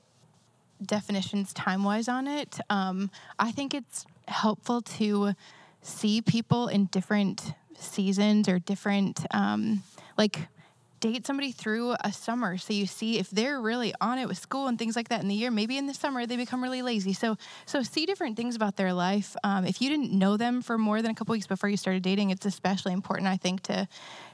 definitions 0.85 1.53
time 1.53 1.83
wise 1.83 2.07
on 2.07 2.27
it, 2.27 2.59
um, 2.69 3.09
I 3.37 3.51
think 3.51 3.73
it's 3.73 4.05
helpful 4.27 4.81
to 4.81 5.33
see 5.81 6.21
people 6.21 6.67
in 6.67 6.85
different 6.85 7.53
seasons 7.77 8.47
or 8.49 8.59
different, 8.59 9.25
um, 9.31 9.83
like, 10.17 10.47
date 10.99 11.25
somebody 11.25 11.51
through 11.51 11.95
a 12.03 12.11
summer 12.11 12.57
so 12.57 12.73
you 12.73 12.85
see 12.85 13.19
if 13.19 13.29
they're 13.29 13.61
really 13.61 13.93
on 14.01 14.17
it 14.17 14.27
with 14.27 14.37
school 14.37 14.67
and 14.67 14.77
things 14.77 14.95
like 14.95 15.09
that 15.09 15.21
in 15.21 15.27
the 15.27 15.35
year 15.35 15.51
maybe 15.51 15.77
in 15.77 15.87
the 15.87 15.93
summer 15.93 16.25
they 16.25 16.35
become 16.35 16.61
really 16.61 16.81
lazy. 16.81 17.13
So 17.13 17.37
so 17.65 17.83
see 17.83 18.05
different 18.05 18.35
things 18.37 18.55
about 18.55 18.75
their 18.75 18.93
life. 18.93 19.35
Um, 19.43 19.65
if 19.65 19.81
you 19.81 19.89
didn't 19.89 20.11
know 20.11 20.37
them 20.37 20.61
for 20.61 20.77
more 20.77 21.01
than 21.01 21.11
a 21.11 21.15
couple 21.15 21.33
weeks 21.33 21.47
before 21.47 21.69
you 21.69 21.77
started 21.77 22.03
dating 22.03 22.29
it's 22.31 22.45
especially 22.45 22.93
important 22.93 23.27
i 23.27 23.37
think 23.37 23.61
to 23.61 23.87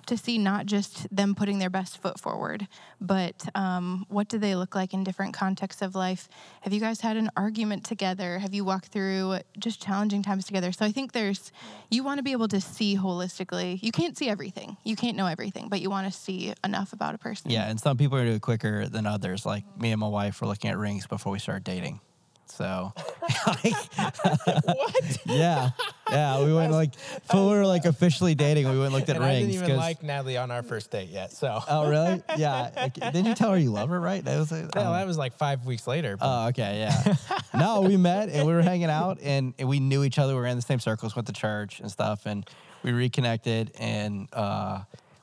to 0.05 0.17
see 0.17 0.37
not 0.37 0.65
just 0.65 1.07
them 1.15 1.33
putting 1.33 1.59
their 1.59 1.69
best 1.69 1.97
foot 2.01 2.19
forward 2.19 2.67
but 3.01 3.47
um, 3.55 4.05
what 4.09 4.27
do 4.27 4.37
they 4.37 4.55
look 4.55 4.75
like 4.75 4.93
in 4.93 5.03
different 5.03 5.33
contexts 5.33 5.81
of 5.81 5.95
life? 5.95 6.27
Have 6.61 6.73
you 6.73 6.79
guys 6.79 7.01
had 7.01 7.17
an 7.17 7.29
argument 7.35 7.83
together? 7.83 8.39
Have 8.39 8.53
you 8.53 8.63
walked 8.65 8.87
through 8.87 9.39
just 9.57 9.81
challenging 9.81 10.23
times 10.23 10.45
together? 10.45 10.71
So 10.71 10.85
i 10.85 10.91
think 10.91 11.11
there's 11.11 11.51
you 11.89 12.03
want 12.03 12.19
to 12.19 12.23
be 12.23 12.31
able 12.31 12.47
to 12.49 12.61
see 12.61 12.97
holistically. 12.97 13.81
You 13.81 13.91
can't 13.91 14.17
see 14.17 14.29
everything. 14.29 14.77
You 14.83 14.95
can't 14.95 15.17
know 15.17 15.27
everything 15.27 15.69
but 15.69 15.81
you 15.81 15.89
want 15.89 16.11
to 16.11 16.17
see 16.17 16.53
enough 16.63 16.93
about 16.93 17.13
a 17.15 17.17
person 17.17 17.51
Yeah, 17.51 17.69
and 17.69 17.79
some 17.79 17.97
people 17.97 18.17
are 18.17 18.25
do 18.25 18.31
it 18.33 18.41
quicker 18.41 18.87
than 18.87 19.05
others. 19.05 19.45
Like 19.45 19.63
me 19.79 19.91
and 19.91 19.99
my 19.99 20.07
wife 20.07 20.41
were 20.41 20.47
looking 20.47 20.69
at 20.71 20.77
rings 20.77 21.05
before 21.07 21.31
we 21.31 21.39
started 21.39 21.63
dating. 21.63 21.99
So 22.47 22.93
what? 23.43 25.17
yeah, 25.25 25.71
yeah, 26.11 26.43
we 26.43 26.53
went 26.53 26.71
like 26.71 26.91
before 27.27 27.49
we 27.51 27.57
were 27.57 27.65
like 27.65 27.85
officially 27.85 28.35
dating. 28.35 28.65
We 28.69 28.77
went 28.77 28.85
and 28.85 28.93
looked 28.93 29.09
at 29.09 29.15
and 29.15 29.25
rings. 29.25 29.35
I 29.35 29.39
didn't 29.41 29.55
even 29.55 29.67
'cause- 29.69 29.77
like 29.77 30.03
Natalie 30.03 30.37
on 30.37 30.51
our 30.51 30.63
first 30.63 30.91
date 30.91 31.09
yet. 31.09 31.31
So, 31.33 31.59
Oh 31.67 31.89
really? 31.89 32.21
Yeah. 32.37 32.69
Like, 32.75 32.93
didn't 32.93 33.25
you 33.25 33.33
tell 33.35 33.51
her 33.51 33.57
you 33.57 33.71
love 33.71 33.89
her? 33.89 33.99
Right? 33.99 34.23
That 34.23 34.37
was. 34.37 34.51
no, 34.51 34.57
um, 34.59 34.69
that 34.73 35.07
was 35.07 35.17
like 35.17 35.33
five 35.33 35.65
weeks 35.65 35.87
later. 35.87 36.17
but- 36.17 36.25
Oh, 36.27 36.47
okay, 36.49 36.79
yeah. 36.79 37.15
no, 37.53 37.81
we 37.81 37.97
met 37.97 38.29
and 38.29 38.45
we 38.47 38.53
were 38.53 38.61
hanging 38.61 38.89
out 38.89 39.19
and, 39.21 39.53
and 39.57 39.67
we 39.67 39.79
knew 39.79 40.03
each 40.03 40.19
other. 40.19 40.33
We 40.33 40.39
were 40.39 40.45
in 40.47 40.55
the 40.55 40.61
same 40.61 40.79
circles, 40.79 41.15
went 41.15 41.27
to 41.27 41.33
church 41.33 41.79
and 41.79 41.91
stuff, 41.91 42.25
and 42.25 42.47
we 42.83 42.91
reconnected 42.91 43.71
and 43.79 44.27
uh, 44.33 44.81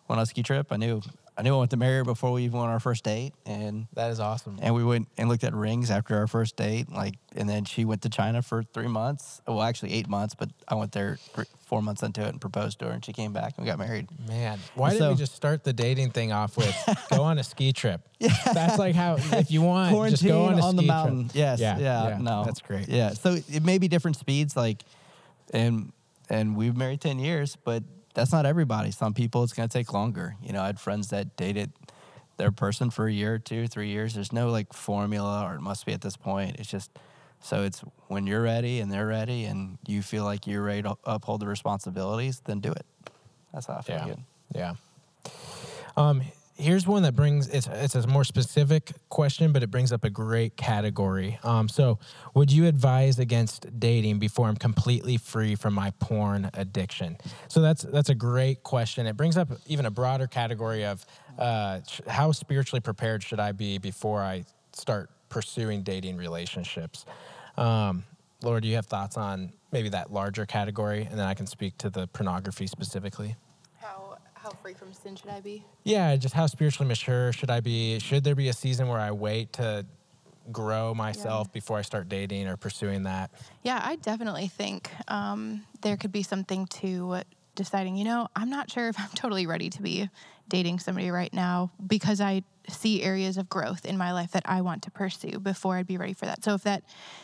went 0.08 0.18
on 0.18 0.22
a 0.24 0.26
ski 0.26 0.42
trip. 0.42 0.66
I 0.72 0.76
knew 0.76 1.00
I 1.34 1.40
knew 1.42 1.54
I 1.54 1.58
went 1.58 1.70
to 1.70 1.78
marry 1.78 1.96
her 1.96 2.04
before 2.04 2.30
we 2.32 2.44
even 2.44 2.58
went 2.58 2.68
on 2.68 2.74
our 2.74 2.80
first 2.80 3.04
date, 3.04 3.32
and 3.46 3.86
that 3.94 4.10
is 4.10 4.20
awesome. 4.20 4.58
and 4.60 4.74
we 4.74 4.84
went 4.84 5.08
and 5.16 5.30
looked 5.30 5.44
at 5.44 5.54
rings 5.54 5.90
after 5.90 6.14
our 6.18 6.26
first 6.26 6.56
date. 6.56 6.92
Like, 6.92 7.14
and 7.34 7.48
then 7.48 7.64
she 7.64 7.86
went 7.86 8.02
to 8.02 8.10
China 8.10 8.42
for 8.42 8.62
three 8.62 8.86
months. 8.86 9.40
Well, 9.48 9.62
actually 9.62 9.94
eight 9.94 10.08
months, 10.08 10.34
but 10.34 10.50
I 10.68 10.74
went 10.74 10.92
there 10.92 11.16
thr- 11.32 11.44
four 11.64 11.80
months 11.80 12.02
into 12.02 12.20
it 12.20 12.28
and 12.28 12.38
proposed 12.40 12.80
to 12.80 12.84
her, 12.86 12.90
and 12.92 13.02
she 13.02 13.14
came 13.14 13.32
back 13.32 13.54
and 13.56 13.64
we 13.64 13.70
got 13.70 13.78
married. 13.78 14.08
Man, 14.28 14.58
why 14.74 14.90
didn't 14.90 15.00
So- 15.00 15.10
we 15.12 15.16
just 15.16 15.34
start 15.34 15.64
the 15.64 15.72
dating 15.72 16.10
thing 16.10 16.32
off 16.32 16.58
with 16.58 16.76
go 17.10 17.22
on 17.22 17.38
a 17.38 17.44
ski 17.44 17.72
trip? 17.72 18.02
Yeah, 18.18 18.36
That's 18.52 18.78
like 18.78 18.94
how 18.94 19.16
if 19.16 19.50
you 19.50 19.62
want 19.62 20.10
just 20.10 20.22
go 20.24 20.44
on, 20.44 20.58
a 20.58 20.62
on 20.64 20.76
the 20.76 20.82
ski 20.82 20.86
mountain. 20.86 21.22
Trip. 21.24 21.34
Yes. 21.34 21.58
Yeah, 21.60 21.78
Yeah, 21.78 22.08
yeah, 22.10 22.18
No. 22.18 22.44
that's 22.44 22.60
great. 22.60 22.88
Yeah. 22.88 23.14
So 23.14 23.32
it 23.50 23.64
may 23.64 23.78
be 23.78 23.88
different 23.88 24.16
speeds, 24.18 24.54
like, 24.56 24.84
and 25.52 25.92
and 26.30 26.56
we've 26.56 26.76
married 26.76 27.00
10 27.00 27.18
years, 27.18 27.56
but 27.64 27.82
that's 28.14 28.32
not 28.32 28.46
everybody. 28.46 28.90
Some 28.90 29.14
people 29.14 29.42
it's 29.44 29.52
going 29.52 29.68
to 29.68 29.72
take 29.72 29.92
longer. 29.92 30.36
You 30.42 30.52
know, 30.52 30.62
I 30.62 30.66
had 30.66 30.80
friends 30.80 31.08
that 31.08 31.36
dated 31.36 31.72
their 32.36 32.50
person 32.50 32.90
for 32.90 33.06
a 33.06 33.12
year, 33.12 33.38
two, 33.38 33.66
three 33.68 33.88
years. 33.88 34.14
There's 34.14 34.32
no 34.32 34.50
like 34.50 34.72
formula 34.72 35.44
or 35.48 35.54
it 35.54 35.60
must 35.60 35.86
be 35.86 35.92
at 35.92 36.00
this 36.00 36.16
point. 36.16 36.56
It's 36.58 36.68
just 36.70 36.90
so 37.40 37.62
it's 37.62 37.80
when 38.08 38.26
you're 38.26 38.42
ready 38.42 38.80
and 38.80 38.90
they're 38.90 39.06
ready 39.06 39.44
and 39.44 39.78
you 39.86 40.02
feel 40.02 40.24
like 40.24 40.46
you're 40.46 40.62
ready 40.62 40.82
to 40.82 40.96
uphold 41.04 41.40
the 41.40 41.46
responsibilities, 41.46 42.40
then 42.44 42.60
do 42.60 42.70
it. 42.72 42.86
That's 43.52 43.66
how 43.66 43.74
I 43.74 43.82
feel 43.82 43.96
Yeah. 43.96 44.04
good. 44.06 44.18
Yeah. 44.54 44.74
Um, 45.96 46.22
here's 46.62 46.86
one 46.86 47.02
that 47.02 47.14
brings 47.14 47.48
it's 47.48 47.66
it's 47.66 47.94
a 47.94 48.06
more 48.06 48.24
specific 48.24 48.92
question, 49.08 49.52
but 49.52 49.62
it 49.62 49.70
brings 49.70 49.92
up 49.92 50.04
a 50.04 50.10
great 50.10 50.56
category. 50.56 51.38
Um, 51.42 51.68
so, 51.68 51.98
would 52.34 52.52
you 52.52 52.66
advise 52.66 53.18
against 53.18 53.78
dating 53.78 54.18
before 54.18 54.46
I'm 54.48 54.56
completely 54.56 55.16
free 55.16 55.54
from 55.54 55.74
my 55.74 55.92
porn 55.98 56.50
addiction? 56.54 57.18
So 57.48 57.60
that's 57.60 57.82
that's 57.82 58.08
a 58.08 58.14
great 58.14 58.62
question. 58.62 59.06
It 59.06 59.16
brings 59.16 59.36
up 59.36 59.48
even 59.66 59.86
a 59.86 59.90
broader 59.90 60.26
category 60.26 60.84
of 60.84 61.04
uh, 61.38 61.80
how 62.06 62.32
spiritually 62.32 62.80
prepared 62.80 63.22
should 63.22 63.40
I 63.40 63.52
be 63.52 63.78
before 63.78 64.22
I 64.22 64.44
start 64.72 65.10
pursuing 65.28 65.82
dating 65.82 66.16
relationships. 66.16 67.04
Um, 67.56 68.04
Laura, 68.42 68.60
do 68.60 68.68
you 68.68 68.76
have 68.76 68.86
thoughts 68.86 69.16
on 69.16 69.52
maybe 69.72 69.88
that 69.88 70.12
larger 70.12 70.46
category, 70.46 71.06
and 71.10 71.18
then 71.18 71.26
I 71.26 71.34
can 71.34 71.46
speak 71.46 71.78
to 71.78 71.90
the 71.90 72.06
pornography 72.08 72.66
specifically. 72.66 73.36
How 74.52 74.58
free 74.60 74.74
from 74.74 74.92
sin 74.92 75.16
should 75.16 75.30
I 75.30 75.40
be? 75.40 75.64
Yeah, 75.82 76.14
just 76.16 76.34
how 76.34 76.46
spiritually 76.46 76.86
mature 76.86 77.32
should 77.32 77.48
I 77.48 77.60
be? 77.60 77.98
Should 78.00 78.22
there 78.22 78.34
be 78.34 78.48
a 78.48 78.52
season 78.52 78.86
where 78.86 79.00
I 79.00 79.10
wait 79.10 79.54
to 79.54 79.86
grow 80.50 80.92
myself 80.92 81.50
before 81.50 81.78
I 81.78 81.82
start 81.82 82.10
dating 82.10 82.46
or 82.48 82.58
pursuing 82.58 83.04
that? 83.04 83.30
Yeah, 83.62 83.80
I 83.82 83.96
definitely 83.96 84.48
think 84.48 84.90
um, 85.08 85.64
there 85.80 85.96
could 85.96 86.12
be 86.12 86.22
something 86.22 86.66
to 86.66 87.22
deciding, 87.54 87.96
you 87.96 88.04
know, 88.04 88.28
I'm 88.36 88.50
not 88.50 88.70
sure 88.70 88.88
if 88.88 89.00
I'm 89.00 89.08
totally 89.14 89.46
ready 89.46 89.70
to 89.70 89.80
be 89.80 90.10
dating 90.48 90.80
somebody 90.80 91.10
right 91.10 91.32
now 91.32 91.70
because 91.86 92.20
I 92.20 92.42
see 92.68 93.02
areas 93.02 93.36
of 93.36 93.48
growth 93.48 93.84
in 93.84 93.96
my 93.96 94.12
life 94.12 94.32
that 94.32 94.42
I 94.46 94.60
want 94.60 94.82
to 94.82 94.90
pursue 94.90 95.38
before 95.38 95.76
I'd 95.76 95.86
be 95.86 95.96
ready 95.96 96.12
for 96.12 96.26
that. 96.26 96.44
So 96.44 96.54
if 96.54 96.62
that 96.64 96.82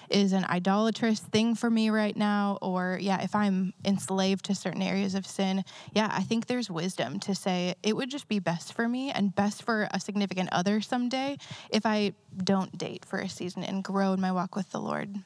is 0.08 0.32
an 0.32 0.44
idolatrous 0.44 1.20
thing 1.20 1.54
for 1.54 1.70
me 1.70 1.90
right 1.90 2.16
now, 2.16 2.58
or 2.62 2.98
yeah, 3.00 3.22
if 3.22 3.34
I'm 3.34 3.72
enslaved 3.84 4.44
to 4.46 4.54
certain 4.54 4.82
areas 4.82 5.14
of 5.14 5.26
sin, 5.26 5.64
yeah, 5.92 6.08
I 6.12 6.22
think 6.22 6.46
there's 6.46 6.70
wisdom 6.70 7.20
to 7.20 7.34
say 7.34 7.74
it 7.82 7.96
would 7.96 8.10
just 8.10 8.28
be 8.28 8.38
best 8.38 8.72
for 8.72 8.88
me 8.88 9.10
and 9.10 9.34
best 9.34 9.62
for 9.62 9.88
a 9.90 10.00
significant 10.00 10.48
other 10.52 10.80
someday 10.80 11.36
if 11.70 11.86
I 11.86 12.12
don't 12.36 12.76
date 12.76 13.04
for 13.04 13.18
a 13.18 13.28
season 13.28 13.64
and 13.64 13.84
grow 13.84 14.12
in 14.12 14.20
my 14.20 14.32
walk 14.32 14.56
with 14.56 14.70
the 14.70 14.80
Lord. 14.80 15.22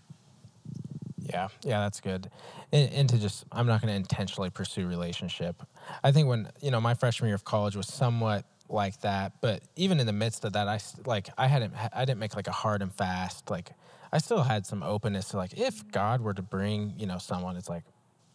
Yeah, 1.19 1.49
yeah, 1.63 1.81
that's 1.81 2.01
good. 2.01 2.31
And, 2.73 2.93
and 2.93 3.09
to 3.11 3.19
just, 3.19 3.45
I'm 3.53 3.67
not 3.67 3.81
going 3.81 3.91
to 3.91 3.97
intentionally 3.97 4.51
pursue 4.51 4.87
relationship. 4.87 5.63
I 6.03 6.13
think 6.13 6.29
when 6.29 6.51
you 6.61 6.71
know 6.71 6.81
my 6.81 6.95
freshman 6.95 7.29
year 7.29 7.35
of 7.35 7.45
college 7.45 7.77
was 7.77 7.87
somewhat 7.87 8.45
like 8.69 9.01
that, 9.01 9.33
but 9.41 9.63
even 9.77 10.01
in 10.01 10.07
the 10.07 10.13
midst 10.13 10.45
of 10.45 10.55
that, 10.55 10.69
I 10.69 10.81
like 11.07 11.29
I 11.37 11.47
hadn't, 11.47 11.75
I 11.93 12.05
didn't 12.05 12.21
make 12.21 12.37
like 12.37 12.49
a 12.49 12.53
hard 12.53 12.83
and 12.83 12.93
fast. 12.93 13.51
Like 13.51 13.71
I 14.13 14.19
still 14.19 14.43
had 14.43 14.67
some 14.67 14.83
openness 14.83 15.29
to 15.31 15.37
like 15.37 15.59
if 15.59 15.91
God 15.91 16.21
were 16.21 16.35
to 16.35 16.43
bring 16.43 16.95
you 16.99 17.07
know 17.07 17.19
someone, 17.19 17.57
it's 17.57 17.69
like 17.69 17.85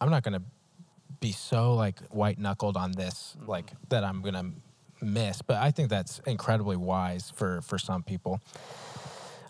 I'm 0.00 0.10
not 0.10 0.22
to 0.34 0.42
be 1.20 1.32
so 1.32 1.74
like 1.74 2.00
white 2.08 2.38
knuckled 2.38 2.76
on 2.76 2.92
this 2.92 3.36
like 3.46 3.72
that 3.88 4.04
I'm 4.04 4.22
to 4.34 5.04
miss. 5.04 5.42
But 5.42 5.56
I 5.56 5.70
think 5.70 5.88
that's 5.88 6.20
incredibly 6.20 6.76
wise 6.76 7.32
for 7.34 7.60
for 7.62 7.78
some 7.78 8.02
people. 8.02 8.40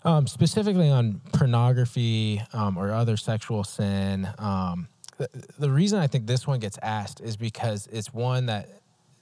Um, 0.05 0.27
specifically 0.27 0.89
on 0.89 1.19
pornography 1.33 2.41
um, 2.53 2.77
or 2.77 2.93
other 2.93 3.17
sexual 3.17 3.65
sin, 3.65 4.29
um, 4.37 4.87
the, 5.17 5.29
the 5.59 5.69
reason 5.69 5.99
I 5.99 6.07
think 6.07 6.25
this 6.25 6.47
one 6.47 6.59
gets 6.59 6.79
asked 6.81 7.19
is 7.19 7.35
because 7.35 7.87
it's 7.91 8.13
one 8.13 8.45
that 8.45 8.78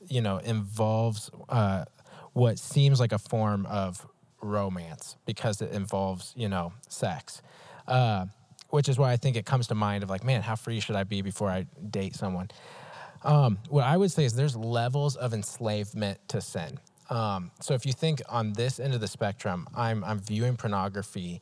you 0.10 0.22
know 0.22 0.38
involves 0.38 1.30
uh, 1.50 1.86
what 2.34 2.60
seems 2.60 3.00
like 3.00 3.12
a 3.12 3.20
form 3.20 3.66
of 3.66 4.06
romance 4.42 5.18
because 5.26 5.62
it 5.62 5.72
involves 5.72 6.34
you 6.36 6.50
know 6.50 6.74
sex, 6.88 7.42
uh, 7.88 8.26
which 8.70 8.90
is 8.90 8.98
why 8.98 9.12
I 9.12 9.18
think 9.18 9.36
it 9.36 9.46
comes 9.46 9.68
to 9.68 9.76
mind 9.76 10.04
of 10.04 10.10
like, 10.10 10.24
man, 10.24 10.42
how 10.42 10.56
free 10.56 10.80
should 10.80 10.96
I 10.96 11.04
be 11.04 11.22
before 11.22 11.50
I 11.50 11.66
date 11.90 12.16
someone? 12.16 12.50
Um, 13.24 13.58
what 13.70 13.84
I 13.84 13.98
would 13.98 14.12
say 14.12 14.26
is 14.26 14.34
there's 14.34 14.56
levels 14.56 15.16
of 15.16 15.34
enslavement 15.34 16.20
to 16.30 16.42
sin. 16.42 16.80
Um, 17.10 17.52
so 17.62 17.74
if 17.74 17.86
you 17.86 17.94
think 17.94 18.22
on 18.30 18.54
this 18.54 18.80
end 18.80 18.94
of 18.94 19.02
the 19.02 19.08
spectrum, 19.08 19.68
I'm 19.76 20.04
I'm 20.04 20.20
viewing 20.20 20.58
pornography 20.58 21.42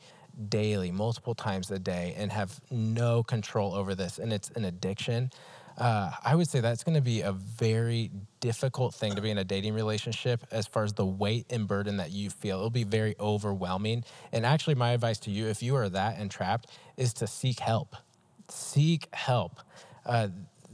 daily, 0.50 0.92
multiple 0.92 1.34
times 1.34 1.72
a 1.72 1.80
day, 1.80 2.14
and 2.18 2.32
have 2.32 2.60
no 2.70 3.24
control 3.24 3.74
over 3.74 3.96
this, 3.96 4.20
and 4.20 4.34
it's 4.34 4.50
an 4.52 4.66
addiction. 4.66 5.32
Uh, 5.78 6.12
I 6.24 6.36
would 6.36 6.48
say 6.48 6.62
that's 6.62 6.84
going 6.84 6.96
to 6.96 7.02
be 7.02 7.22
a 7.22 7.34
very 7.34 8.12
difficult 8.40 8.94
thing 8.94 9.16
to 9.16 9.22
be 9.22 9.30
in 9.30 9.38
a 9.38 9.44
dating 9.44 9.74
relationship 9.74 10.46
as 10.52 10.68
far 10.68 10.84
as 10.84 10.94
the 10.94 11.06
weight 11.06 11.48
and 11.50 11.68
burden 11.68 11.98
that 11.98 12.12
you 12.12 12.30
feel. 12.30 12.58
It'll 12.58 12.70
be 12.70 12.86
very 12.86 13.16
overwhelming. 13.20 14.06
And 14.32 14.46
actually, 14.46 14.76
my 14.76 14.92
advice 14.92 15.20
to 15.20 15.32
you, 15.32 15.48
if 15.48 15.62
you 15.62 15.76
are 15.76 15.90
that 15.90 16.20
entrapped, 16.20 16.70
is 16.96 17.14
to 17.16 17.28
seek 17.28 17.60
help. 17.60 17.96
Seek 18.50 19.14
help. 19.14 19.60
Uh, 20.06 20.30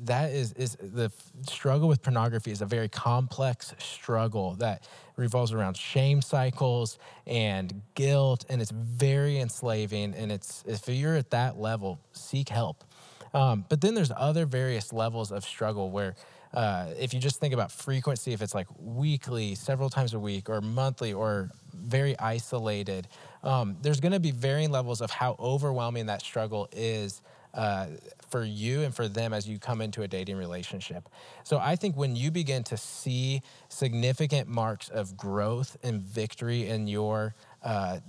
that 0.06 0.32
is 0.32 0.54
is 0.54 0.76
the 0.82 1.12
struggle 1.48 1.88
with 1.88 2.02
pornography 2.02 2.52
is 2.52 2.62
a 2.62 2.66
very 2.66 2.90
complex 2.90 3.74
struggle 3.78 4.56
that 4.56 4.88
revolves 5.16 5.54
around 5.54 5.78
shame 5.78 6.22
cycles 6.22 6.98
and 7.28 7.82
guilt 7.94 8.46
and 8.50 8.62
it's 8.62 8.72
very 8.72 9.38
enslaving 9.40 10.14
and 10.16 10.32
it's 10.32 10.64
if 10.68 10.88
you're 10.88 11.16
at 11.16 11.30
that 11.30 11.60
level 11.60 12.00
seek 12.14 12.50
help 12.50 12.84
um, 13.34 13.66
but 13.70 13.82
then 13.82 13.94
there's 13.94 14.12
other 14.16 14.46
various 14.46 14.92
levels 14.94 15.32
of 15.32 15.44
struggle 15.44 15.90
where 15.90 16.16
uh, 16.54 16.88
if 17.00 17.14
you 17.14 17.20
just 17.20 17.40
think 17.40 17.54
about 17.54 17.72
frequency 17.72 18.34
if 18.34 18.42
it's 18.42 18.54
like 18.54 18.68
weekly 18.80 19.56
several 19.56 19.90
times 19.90 20.14
a 20.14 20.20
week 20.20 20.50
or 20.50 20.62
monthly 20.62 21.14
or 21.14 21.50
very 21.74 22.18
isolated 22.20 23.08
um, 23.44 23.78
there's 23.82 24.00
going 24.00 24.12
to 24.12 24.20
be 24.20 24.32
varying 24.32 24.72
levels 24.72 25.02
of 25.02 25.10
how 25.10 25.36
overwhelming 25.40 26.08
that 26.08 26.22
struggle 26.22 26.68
is 26.72 27.22
uh, 27.54 27.88
for 28.30 28.44
you 28.44 28.82
and 28.82 28.96
for 28.96 29.08
them 29.08 29.34
as 29.34 29.48
you 29.48 29.60
come 29.60 29.82
into 29.82 30.04
a 30.04 30.08
dating 30.08 30.38
relationship. 30.38 31.10
So 31.44 31.58
I 31.58 31.76
think 31.76 31.98
when 31.98 32.16
you 32.16 32.32
begin 32.32 32.64
to 32.66 32.78
see 32.78 33.42
significant 33.68 34.48
marks 34.48 34.90
of 34.90 35.18
growth 35.18 35.76
and 35.84 36.02
victory 36.02 36.68
in 36.68 36.88
your 36.88 37.36
uh, 37.64 38.00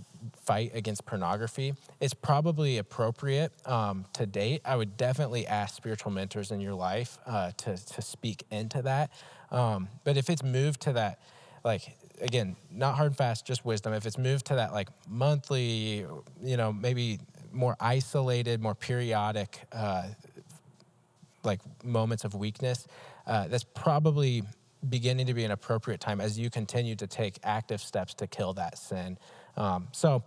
fight 0.44 0.72
against 0.74 1.04
pornography, 1.06 1.74
it's 2.00 2.14
probably 2.14 2.78
appropriate 2.78 3.52
um, 3.66 4.04
to 4.12 4.26
date. 4.26 4.62
I 4.64 4.76
would 4.76 4.96
definitely 4.96 5.46
ask 5.46 5.74
spiritual 5.74 6.12
mentors 6.12 6.50
in 6.50 6.60
your 6.60 6.74
life 6.74 7.18
uh, 7.26 7.52
to, 7.58 7.76
to 7.76 8.02
speak 8.02 8.44
into 8.50 8.82
that. 8.82 9.10
Um, 9.50 9.88
but 10.04 10.16
if 10.16 10.30
it's 10.30 10.42
moved 10.42 10.82
to 10.82 10.94
that, 10.94 11.20
like, 11.64 11.96
again, 12.20 12.56
not 12.70 12.94
hard 12.94 13.08
and 13.08 13.16
fast, 13.16 13.46
just 13.46 13.64
wisdom. 13.64 13.92
If 13.92 14.06
it's 14.06 14.18
moved 14.18 14.46
to 14.46 14.54
that 14.56 14.72
like 14.72 14.88
monthly, 15.08 16.06
you 16.42 16.56
know, 16.56 16.72
maybe 16.72 17.18
more 17.52 17.76
isolated, 17.80 18.60
more 18.60 18.74
periodic, 18.74 19.60
uh, 19.72 20.08
like 21.44 21.60
moments 21.84 22.24
of 22.24 22.34
weakness, 22.34 22.86
uh, 23.26 23.48
that's 23.48 23.64
probably 23.64 24.42
beginning 24.88 25.26
to 25.26 25.34
be 25.34 25.44
an 25.44 25.50
appropriate 25.50 26.00
time 26.00 26.20
as 26.20 26.38
you 26.38 26.50
continue 26.50 26.96
to 26.96 27.06
take 27.06 27.38
active 27.44 27.80
steps 27.80 28.14
to 28.14 28.26
kill 28.26 28.52
that 28.54 28.78
sin. 28.78 29.18
Um, 29.56 29.88
so, 29.92 30.22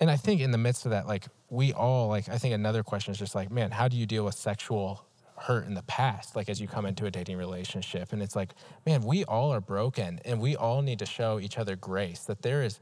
and 0.00 0.10
I 0.10 0.16
think 0.16 0.40
in 0.40 0.50
the 0.50 0.58
midst 0.58 0.84
of 0.84 0.90
that, 0.90 1.06
like 1.06 1.26
we 1.50 1.72
all, 1.72 2.08
like 2.08 2.28
I 2.28 2.38
think 2.38 2.54
another 2.54 2.82
question 2.82 3.12
is 3.12 3.18
just 3.18 3.34
like, 3.34 3.50
man, 3.50 3.70
how 3.70 3.88
do 3.88 3.96
you 3.96 4.06
deal 4.06 4.24
with 4.24 4.34
sexual 4.34 5.04
hurt 5.36 5.66
in 5.66 5.74
the 5.74 5.82
past? 5.82 6.36
Like 6.36 6.48
as 6.48 6.60
you 6.60 6.68
come 6.68 6.86
into 6.86 7.06
a 7.06 7.10
dating 7.10 7.36
relationship, 7.36 8.12
and 8.12 8.22
it's 8.22 8.36
like, 8.36 8.52
man, 8.84 9.02
we 9.02 9.24
all 9.24 9.52
are 9.52 9.60
broken, 9.60 10.20
and 10.24 10.40
we 10.40 10.56
all 10.56 10.82
need 10.82 10.98
to 11.00 11.06
show 11.06 11.38
each 11.38 11.58
other 11.58 11.76
grace. 11.76 12.20
That 12.24 12.42
there 12.42 12.62
is 12.62 12.80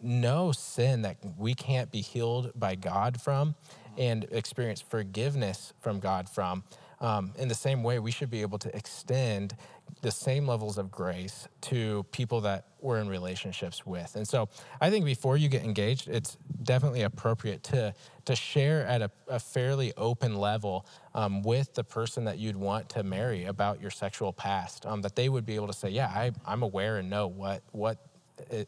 no 0.00 0.52
sin 0.52 1.02
that 1.02 1.16
we 1.36 1.54
can't 1.54 1.90
be 1.90 2.00
healed 2.00 2.52
by 2.54 2.74
God 2.74 3.20
from, 3.20 3.54
and 3.98 4.26
experience 4.30 4.80
forgiveness 4.80 5.72
from 5.80 6.00
God 6.00 6.28
from. 6.28 6.64
Um, 7.00 7.32
in 7.36 7.48
the 7.48 7.54
same 7.54 7.82
way, 7.82 7.98
we 7.98 8.10
should 8.10 8.30
be 8.30 8.42
able 8.42 8.58
to 8.58 8.74
extend 8.74 9.54
the 10.02 10.10
same 10.10 10.46
levels 10.46 10.78
of 10.78 10.90
grace 10.90 11.48
to 11.60 12.04
people 12.12 12.40
that 12.42 12.66
we're 12.80 12.98
in 12.98 13.08
relationships 13.08 13.84
with. 13.84 14.14
And 14.14 14.26
so 14.26 14.48
I 14.80 14.90
think 14.90 15.04
before 15.04 15.36
you 15.36 15.48
get 15.48 15.64
engaged, 15.64 16.08
it's 16.08 16.36
definitely 16.62 17.02
appropriate 17.02 17.62
to, 17.64 17.94
to 18.26 18.36
share 18.36 18.86
at 18.86 19.02
a, 19.02 19.10
a 19.28 19.40
fairly 19.40 19.92
open 19.96 20.36
level 20.36 20.86
um, 21.14 21.42
with 21.42 21.74
the 21.74 21.82
person 21.82 22.24
that 22.24 22.38
you'd 22.38 22.56
want 22.56 22.88
to 22.90 23.02
marry 23.02 23.44
about 23.44 23.80
your 23.80 23.90
sexual 23.90 24.32
past, 24.32 24.86
um, 24.86 25.02
that 25.02 25.16
they 25.16 25.28
would 25.28 25.46
be 25.46 25.54
able 25.54 25.66
to 25.66 25.72
say, 25.72 25.88
yeah, 25.88 26.06
I, 26.06 26.32
I'm 26.44 26.62
aware 26.62 26.98
and 26.98 27.10
know 27.10 27.26
what, 27.26 27.62
what 27.72 27.98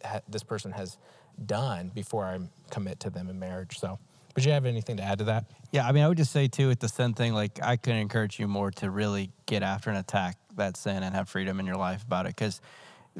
ha- 0.04 0.20
this 0.28 0.42
person 0.42 0.72
has 0.72 0.98
done 1.46 1.90
before 1.94 2.24
I 2.24 2.38
commit 2.70 3.00
to 3.00 3.10
them 3.10 3.28
in 3.28 3.38
marriage. 3.38 3.78
So, 3.78 3.98
would 4.34 4.44
you 4.44 4.52
have 4.52 4.66
anything 4.66 4.96
to 4.98 5.02
add 5.02 5.18
to 5.18 5.24
that? 5.24 5.44
Yeah, 5.72 5.86
I 5.86 5.92
mean, 5.92 6.04
I 6.04 6.08
would 6.08 6.16
just 6.16 6.32
say 6.32 6.48
too, 6.48 6.68
with 6.68 6.80
the 6.80 6.88
sin 6.88 7.14
thing, 7.14 7.34
like 7.34 7.58
I 7.62 7.76
couldn't 7.76 8.00
encourage 8.00 8.38
you 8.38 8.48
more 8.48 8.70
to 8.72 8.90
really 8.90 9.30
get 9.46 9.62
after 9.62 9.90
and 9.90 9.98
attack 9.98 10.36
that 10.56 10.76
sin 10.76 11.02
and 11.02 11.14
have 11.14 11.28
freedom 11.28 11.60
in 11.60 11.66
your 11.66 11.76
life 11.76 12.02
about 12.04 12.26
it. 12.26 12.36
Because 12.36 12.60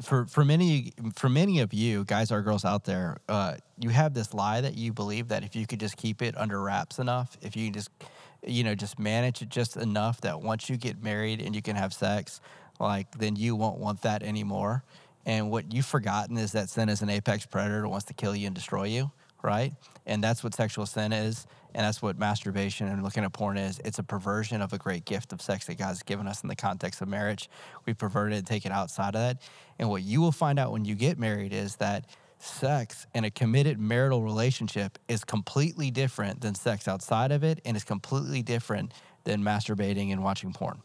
for 0.01 0.25
for 0.25 0.45
many 0.45 0.93
for 1.15 1.29
many 1.29 1.59
of 1.59 1.73
you 1.73 2.05
guys 2.05 2.31
or 2.31 2.41
girls 2.41 2.65
out 2.65 2.85
there, 2.85 3.17
uh, 3.27 3.55
you 3.77 3.89
have 3.89 4.13
this 4.13 4.33
lie 4.33 4.61
that 4.61 4.75
you 4.75 4.93
believe 4.93 5.27
that 5.27 5.43
if 5.43 5.55
you 5.55 5.67
could 5.67 5.79
just 5.79 5.97
keep 5.97 6.21
it 6.21 6.37
under 6.37 6.61
wraps 6.61 6.99
enough, 6.99 7.37
if 7.41 7.55
you 7.55 7.71
just 7.71 7.89
you 8.45 8.63
know, 8.63 8.75
just 8.75 8.99
manage 8.99 9.41
it 9.41 9.49
just 9.49 9.77
enough 9.77 10.21
that 10.21 10.41
once 10.41 10.69
you 10.69 10.77
get 10.77 11.03
married 11.03 11.41
and 11.41 11.55
you 11.55 11.61
can 11.61 11.75
have 11.75 11.93
sex, 11.93 12.39
like 12.79 13.17
then 13.17 13.35
you 13.35 13.55
won't 13.55 13.79
want 13.79 14.01
that 14.03 14.23
anymore. 14.23 14.83
And 15.25 15.51
what 15.51 15.73
you've 15.73 15.85
forgotten 15.85 16.37
is 16.37 16.53
that 16.53 16.69
sin 16.69 16.89
is 16.89 17.01
an 17.01 17.09
apex 17.09 17.45
predator 17.45 17.81
that 17.81 17.89
wants 17.89 18.05
to 18.05 18.13
kill 18.13 18.35
you 18.35 18.47
and 18.47 18.55
destroy 18.55 18.85
you, 18.85 19.11
right? 19.41 19.73
And 20.05 20.23
that's 20.23 20.43
what 20.43 20.53
sexual 20.53 20.85
sin 20.85 21.13
is. 21.13 21.47
And 21.73 21.85
that's 21.85 22.01
what 22.01 22.17
masturbation 22.17 22.87
and 22.87 23.03
looking 23.03 23.23
at 23.23 23.31
porn 23.31 23.57
is. 23.57 23.79
It's 23.85 23.99
a 23.99 24.03
perversion 24.03 24.61
of 24.61 24.73
a 24.73 24.77
great 24.77 25.05
gift 25.05 25.31
of 25.33 25.41
sex 25.41 25.67
that 25.67 25.77
God's 25.77 26.01
given 26.01 26.27
us 26.27 26.41
in 26.41 26.49
the 26.49 26.55
context 26.55 27.01
of 27.01 27.07
marriage. 27.07 27.49
We 27.85 27.93
pervert 27.93 28.33
it 28.33 28.37
and 28.37 28.47
take 28.47 28.65
it 28.65 28.71
outside 28.71 29.15
of 29.15 29.21
that. 29.21 29.37
And 29.77 29.89
what 29.89 30.01
you 30.01 30.19
will 30.19 30.31
find 30.31 30.57
out 30.57 30.71
when 30.71 30.83
you 30.83 30.95
get 30.95 31.19
married 31.19 31.53
is 31.53 31.75
that 31.75 32.05
sex 32.39 33.05
in 33.13 33.25
a 33.25 33.29
committed 33.29 33.79
marital 33.79 34.23
relationship 34.23 34.97
is 35.07 35.23
completely 35.23 35.91
different 35.91 36.41
than 36.41 36.55
sex 36.55 36.87
outside 36.87 37.31
of 37.31 37.43
it 37.43 37.59
and 37.65 37.77
is 37.77 37.83
completely 37.83 38.41
different 38.41 38.93
than 39.25 39.43
masturbating 39.43 40.11
and 40.11 40.23
watching 40.23 40.53
porn. 40.53 40.81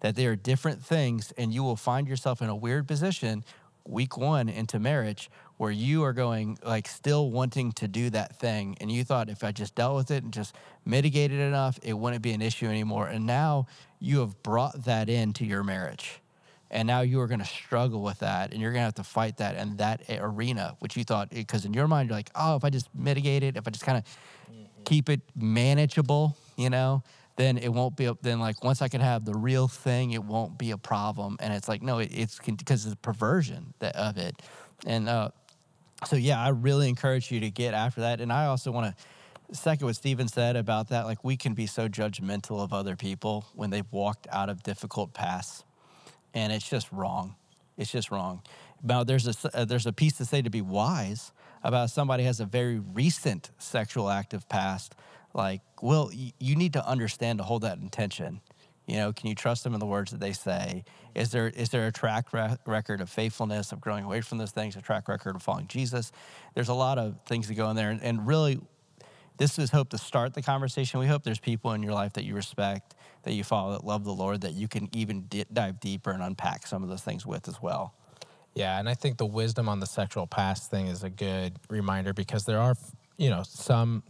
That 0.00 0.16
they 0.16 0.26
are 0.26 0.36
different 0.36 0.84
things, 0.84 1.32
and 1.36 1.52
you 1.52 1.62
will 1.62 1.76
find 1.76 2.08
yourself 2.08 2.40
in 2.40 2.48
a 2.48 2.56
weird 2.56 2.88
position 2.88 3.44
week 3.86 4.16
one 4.16 4.48
into 4.48 4.78
marriage 4.78 5.30
where 5.56 5.70
you 5.70 6.02
are 6.02 6.12
going 6.12 6.58
like 6.64 6.88
still 6.88 7.30
wanting 7.30 7.72
to 7.72 7.88
do 7.88 8.10
that 8.10 8.36
thing. 8.36 8.76
And 8.80 8.90
you 8.90 9.04
thought 9.04 9.28
if 9.28 9.44
i 9.44 9.52
just 9.52 9.74
dealt 9.74 9.96
with 9.96 10.10
it 10.10 10.24
and 10.24 10.32
just 10.32 10.54
mitigated 10.84 11.40
enough 11.40 11.78
it 11.82 11.92
wouldn't 11.92 12.22
be 12.22 12.32
an 12.32 12.42
issue 12.42 12.66
anymore. 12.66 13.06
And 13.08 13.26
now 13.26 13.66
you 14.00 14.20
have 14.20 14.42
brought 14.42 14.84
that 14.84 15.08
into 15.08 15.44
your 15.44 15.62
marriage. 15.62 16.20
And 16.70 16.86
now 16.86 17.02
you 17.02 17.20
are 17.20 17.26
going 17.26 17.40
to 17.40 17.46
struggle 17.46 18.02
with 18.02 18.20
that 18.20 18.52
and 18.52 18.60
you're 18.60 18.72
going 18.72 18.80
to 18.80 18.86
have 18.86 18.94
to 18.94 19.04
fight 19.04 19.36
that 19.36 19.56
in 19.56 19.76
that 19.76 20.02
arena 20.08 20.74
which 20.78 20.96
you 20.96 21.04
thought 21.04 21.28
because 21.30 21.64
in 21.64 21.74
your 21.74 21.86
mind 21.86 22.08
you're 22.08 22.16
like 22.16 22.30
oh 22.34 22.56
if 22.56 22.64
i 22.64 22.70
just 22.70 22.88
mitigate 22.94 23.42
it 23.42 23.58
if 23.58 23.68
i 23.68 23.70
just 23.70 23.84
kind 23.84 23.98
of 23.98 24.04
mm-hmm. 24.04 24.64
keep 24.84 25.10
it 25.10 25.20
manageable 25.36 26.34
you 26.56 26.70
know 26.70 27.02
then 27.36 27.58
it 27.58 27.68
won't 27.68 27.96
be 27.96 28.10
then 28.22 28.40
like 28.40 28.62
once 28.62 28.82
I 28.82 28.88
can 28.88 29.00
have 29.00 29.24
the 29.24 29.34
real 29.34 29.68
thing, 29.68 30.12
it 30.12 30.22
won't 30.22 30.58
be 30.58 30.70
a 30.70 30.78
problem. 30.78 31.36
And 31.40 31.52
it's 31.52 31.68
like 31.68 31.82
no, 31.82 31.98
it, 31.98 32.10
it's 32.12 32.38
because 32.38 32.84
of 32.84 32.90
the 32.90 32.96
perversion 32.96 33.74
that, 33.78 33.96
of 33.96 34.18
it. 34.18 34.40
And 34.86 35.08
uh, 35.08 35.30
so 36.06 36.16
yeah, 36.16 36.42
I 36.42 36.48
really 36.50 36.88
encourage 36.88 37.30
you 37.30 37.40
to 37.40 37.50
get 37.50 37.74
after 37.74 38.02
that. 38.02 38.20
And 38.20 38.32
I 38.32 38.46
also 38.46 38.70
want 38.70 38.96
to 38.96 39.56
second 39.56 39.86
what 39.86 39.96
Stephen 39.96 40.28
said 40.28 40.56
about 40.56 40.88
that. 40.88 41.04
Like 41.04 41.24
we 41.24 41.36
can 41.36 41.54
be 41.54 41.66
so 41.66 41.88
judgmental 41.88 42.62
of 42.62 42.72
other 42.72 42.96
people 42.96 43.46
when 43.54 43.70
they've 43.70 43.90
walked 43.90 44.26
out 44.30 44.48
of 44.48 44.62
difficult 44.62 45.14
paths, 45.14 45.64
and 46.34 46.52
it's 46.52 46.68
just 46.68 46.90
wrong. 46.92 47.36
It's 47.76 47.90
just 47.90 48.10
wrong. 48.10 48.42
Now 48.82 49.04
there's 49.04 49.26
a 49.26 49.56
uh, 49.56 49.64
there's 49.64 49.86
a 49.86 49.92
piece 49.92 50.16
to 50.18 50.24
say 50.24 50.42
to 50.42 50.50
be 50.50 50.60
wise 50.60 51.32
about 51.62 51.90
somebody 51.90 52.24
has 52.24 52.40
a 52.40 52.44
very 52.44 52.78
recent 52.78 53.50
sexual 53.58 54.10
active 54.10 54.48
past 54.48 54.94
like, 55.34 55.60
well, 55.80 56.10
y- 56.12 56.32
you 56.38 56.56
need 56.56 56.72
to 56.74 56.86
understand 56.86 57.38
to 57.38 57.44
hold 57.44 57.62
that 57.62 57.78
intention. 57.78 58.40
You 58.86 58.96
know, 58.96 59.12
can 59.12 59.28
you 59.28 59.34
trust 59.34 59.64
them 59.64 59.74
in 59.74 59.80
the 59.80 59.86
words 59.86 60.10
that 60.10 60.20
they 60.20 60.32
say? 60.32 60.84
Is 61.14 61.30
there 61.30 61.48
is 61.48 61.68
there 61.68 61.86
a 61.86 61.92
track 61.92 62.32
re- 62.32 62.56
record 62.66 63.00
of 63.00 63.08
faithfulness 63.08 63.70
of 63.72 63.80
growing 63.80 64.04
away 64.04 64.20
from 64.20 64.38
those 64.38 64.50
things? 64.50 64.76
A 64.76 64.82
track 64.82 65.08
record 65.08 65.36
of 65.36 65.42
following 65.42 65.68
Jesus? 65.68 66.10
There's 66.54 66.68
a 66.68 66.74
lot 66.74 66.98
of 66.98 67.16
things 67.26 67.48
that 67.48 67.54
go 67.54 67.70
in 67.70 67.76
there, 67.76 67.90
and, 67.90 68.02
and 68.02 68.26
really, 68.26 68.60
this 69.36 69.58
is 69.58 69.70
hope 69.70 69.90
to 69.90 69.98
start 69.98 70.34
the 70.34 70.42
conversation. 70.42 71.00
We 71.00 71.06
hope 71.06 71.22
there's 71.22 71.38
people 71.38 71.72
in 71.72 71.82
your 71.82 71.94
life 71.94 72.14
that 72.14 72.24
you 72.24 72.34
respect, 72.34 72.94
that 73.22 73.32
you 73.32 73.44
follow, 73.44 73.72
that 73.72 73.84
love 73.84 74.04
the 74.04 74.12
Lord, 74.12 74.40
that 74.42 74.52
you 74.54 74.68
can 74.68 74.88
even 74.92 75.26
di- 75.28 75.46
dive 75.52 75.80
deeper 75.80 76.10
and 76.10 76.22
unpack 76.22 76.66
some 76.66 76.82
of 76.82 76.88
those 76.88 77.02
things 77.02 77.24
with 77.24 77.48
as 77.48 77.62
well. 77.62 77.94
Yeah, 78.54 78.78
and 78.78 78.88
I 78.88 78.94
think 78.94 79.16
the 79.16 79.26
wisdom 79.26 79.68
on 79.68 79.80
the 79.80 79.86
sexual 79.86 80.26
past 80.26 80.70
thing 80.70 80.88
is 80.88 81.02
a 81.02 81.10
good 81.10 81.54
reminder 81.70 82.12
because 82.12 82.44
there 82.44 82.60
are, 82.60 82.74
you 83.16 83.30
know, 83.30 83.42
some 83.44 84.02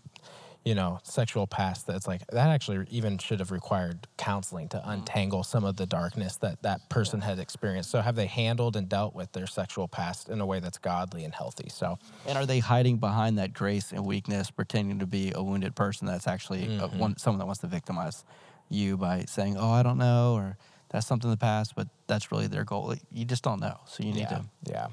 you 0.64 0.74
know, 0.74 1.00
sexual 1.02 1.46
past 1.46 1.86
that's 1.86 2.06
like 2.06 2.24
that 2.28 2.50
actually 2.50 2.86
even 2.90 3.18
should 3.18 3.40
have 3.40 3.50
required 3.50 4.06
counseling 4.16 4.68
to 4.68 4.76
mm. 4.76 4.82
untangle 4.84 5.42
some 5.42 5.64
of 5.64 5.76
the 5.76 5.86
darkness 5.86 6.36
that 6.36 6.62
that 6.62 6.88
person 6.88 7.20
had 7.20 7.38
experienced. 7.38 7.90
So 7.90 8.00
have 8.00 8.14
they 8.14 8.26
handled 8.26 8.76
and 8.76 8.88
dealt 8.88 9.14
with 9.14 9.32
their 9.32 9.46
sexual 9.46 9.88
past 9.88 10.28
in 10.28 10.40
a 10.40 10.46
way 10.46 10.60
that's 10.60 10.78
godly 10.78 11.24
and 11.24 11.34
healthy? 11.34 11.68
So 11.68 11.98
and 12.26 12.38
are 12.38 12.46
they 12.46 12.60
hiding 12.60 12.98
behind 12.98 13.38
that 13.38 13.52
grace 13.52 13.92
and 13.92 14.06
weakness, 14.06 14.50
pretending 14.50 15.00
to 15.00 15.06
be 15.06 15.32
a 15.34 15.42
wounded 15.42 15.74
person 15.74 16.06
that's 16.06 16.28
actually 16.28 16.66
mm-hmm. 16.66 16.80
a, 16.80 16.88
one, 16.98 17.16
someone 17.16 17.38
that 17.40 17.46
wants 17.46 17.60
to 17.62 17.66
victimize 17.66 18.24
you 18.68 18.96
by 18.96 19.24
saying, 19.26 19.56
"Oh, 19.58 19.70
I 19.70 19.82
don't 19.82 19.98
know," 19.98 20.34
or 20.34 20.56
"That's 20.90 21.06
something 21.06 21.28
in 21.28 21.32
the 21.32 21.38
past," 21.38 21.74
but 21.74 21.88
that's 22.12 22.30
really 22.30 22.46
their 22.46 22.64
goal. 22.64 22.94
You 23.10 23.24
just 23.24 23.42
don't 23.42 23.60
know, 23.60 23.78
so 23.86 24.02
you 24.02 24.12
need 24.12 24.20
yeah. 24.20 24.28
to 24.28 24.44
yeah. 24.66 24.86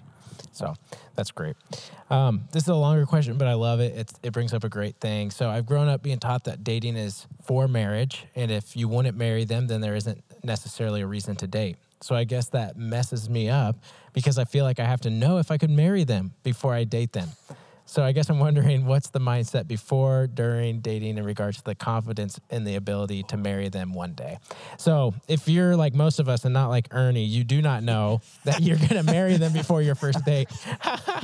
So 0.54 0.74
that's 1.16 1.32
great. 1.32 1.56
Um, 2.10 2.46
this 2.52 2.64
is 2.64 2.70
a 2.70 2.76
longer 2.76 3.06
question, 3.06 3.38
but 3.38 3.48
I 3.48 3.54
love 3.54 3.82
it. 3.82 3.96
It's, 3.96 4.14
it 4.24 4.32
brings 4.32 4.54
up 4.54 4.64
a 4.64 4.70
great 4.70 4.96
thing. 5.00 5.32
So 5.32 5.50
I've 5.50 5.66
grown 5.66 5.88
up 5.88 6.02
being 6.02 6.20
taught 6.20 6.46
that 6.46 6.64
dating 6.64 6.96
is 6.96 7.28
for 7.44 7.68
marriage, 7.68 8.26
and 8.36 8.50
if 8.52 8.76
you 8.76 8.88
wouldn't 8.88 9.18
marry 9.18 9.44
them, 9.44 9.68
then 9.68 9.82
there 9.82 9.96
isn't 9.96 10.24
necessarily 10.44 11.02
a 11.02 11.08
reason 11.08 11.36
to 11.38 11.48
date. 11.48 11.78
So 12.02 12.16
I 12.16 12.24
guess 12.24 12.48
that 12.50 12.78
messes 12.78 13.30
me 13.30 13.50
up 13.50 13.76
because 14.14 14.40
I 14.40 14.46
feel 14.46 14.64
like 14.64 14.80
I 14.80 14.86
have 14.86 15.02
to 15.02 15.10
know 15.10 15.38
if 15.38 15.52
I 15.52 15.58
could 15.58 15.70
marry 15.70 16.06
them 16.06 16.34
before 16.44 16.74
I 16.74 16.86
date 16.86 17.12
them. 17.12 17.30
So 17.90 18.04
I 18.04 18.12
guess 18.12 18.30
I'm 18.30 18.38
wondering 18.38 18.86
what's 18.86 19.10
the 19.10 19.20
mindset 19.20 19.68
before, 19.68 20.28
during 20.28 20.80
dating 20.80 21.18
in 21.18 21.26
regards 21.26 21.58
to 21.58 21.64
the 21.64 21.74
confidence 21.74 22.40
and 22.52 22.66
the 22.66 22.76
ability 22.76 23.24
to 23.24 23.36
marry 23.36 23.68
them 23.68 23.94
one 23.94 24.14
day. 24.14 24.38
So 24.78 25.16
if 25.28 25.48
you're 25.48 25.76
like 25.76 25.96
most 25.96 26.20
of 26.20 26.30
us 26.30 26.46
and 26.46 26.54
not 26.54 26.68
like 26.68 26.88
Ernie, 26.92 27.26
you 27.26 27.44
do 27.44 27.64
not 27.64 27.82
know 27.82 28.22
that 28.44 28.62
you're 28.62 28.78
going 28.78 28.90
to 28.90 29.04
marry 29.04 29.38
them 29.38 29.54
before 29.54 29.82
your 29.82 29.96
first 29.96 30.24
date. 30.24 30.50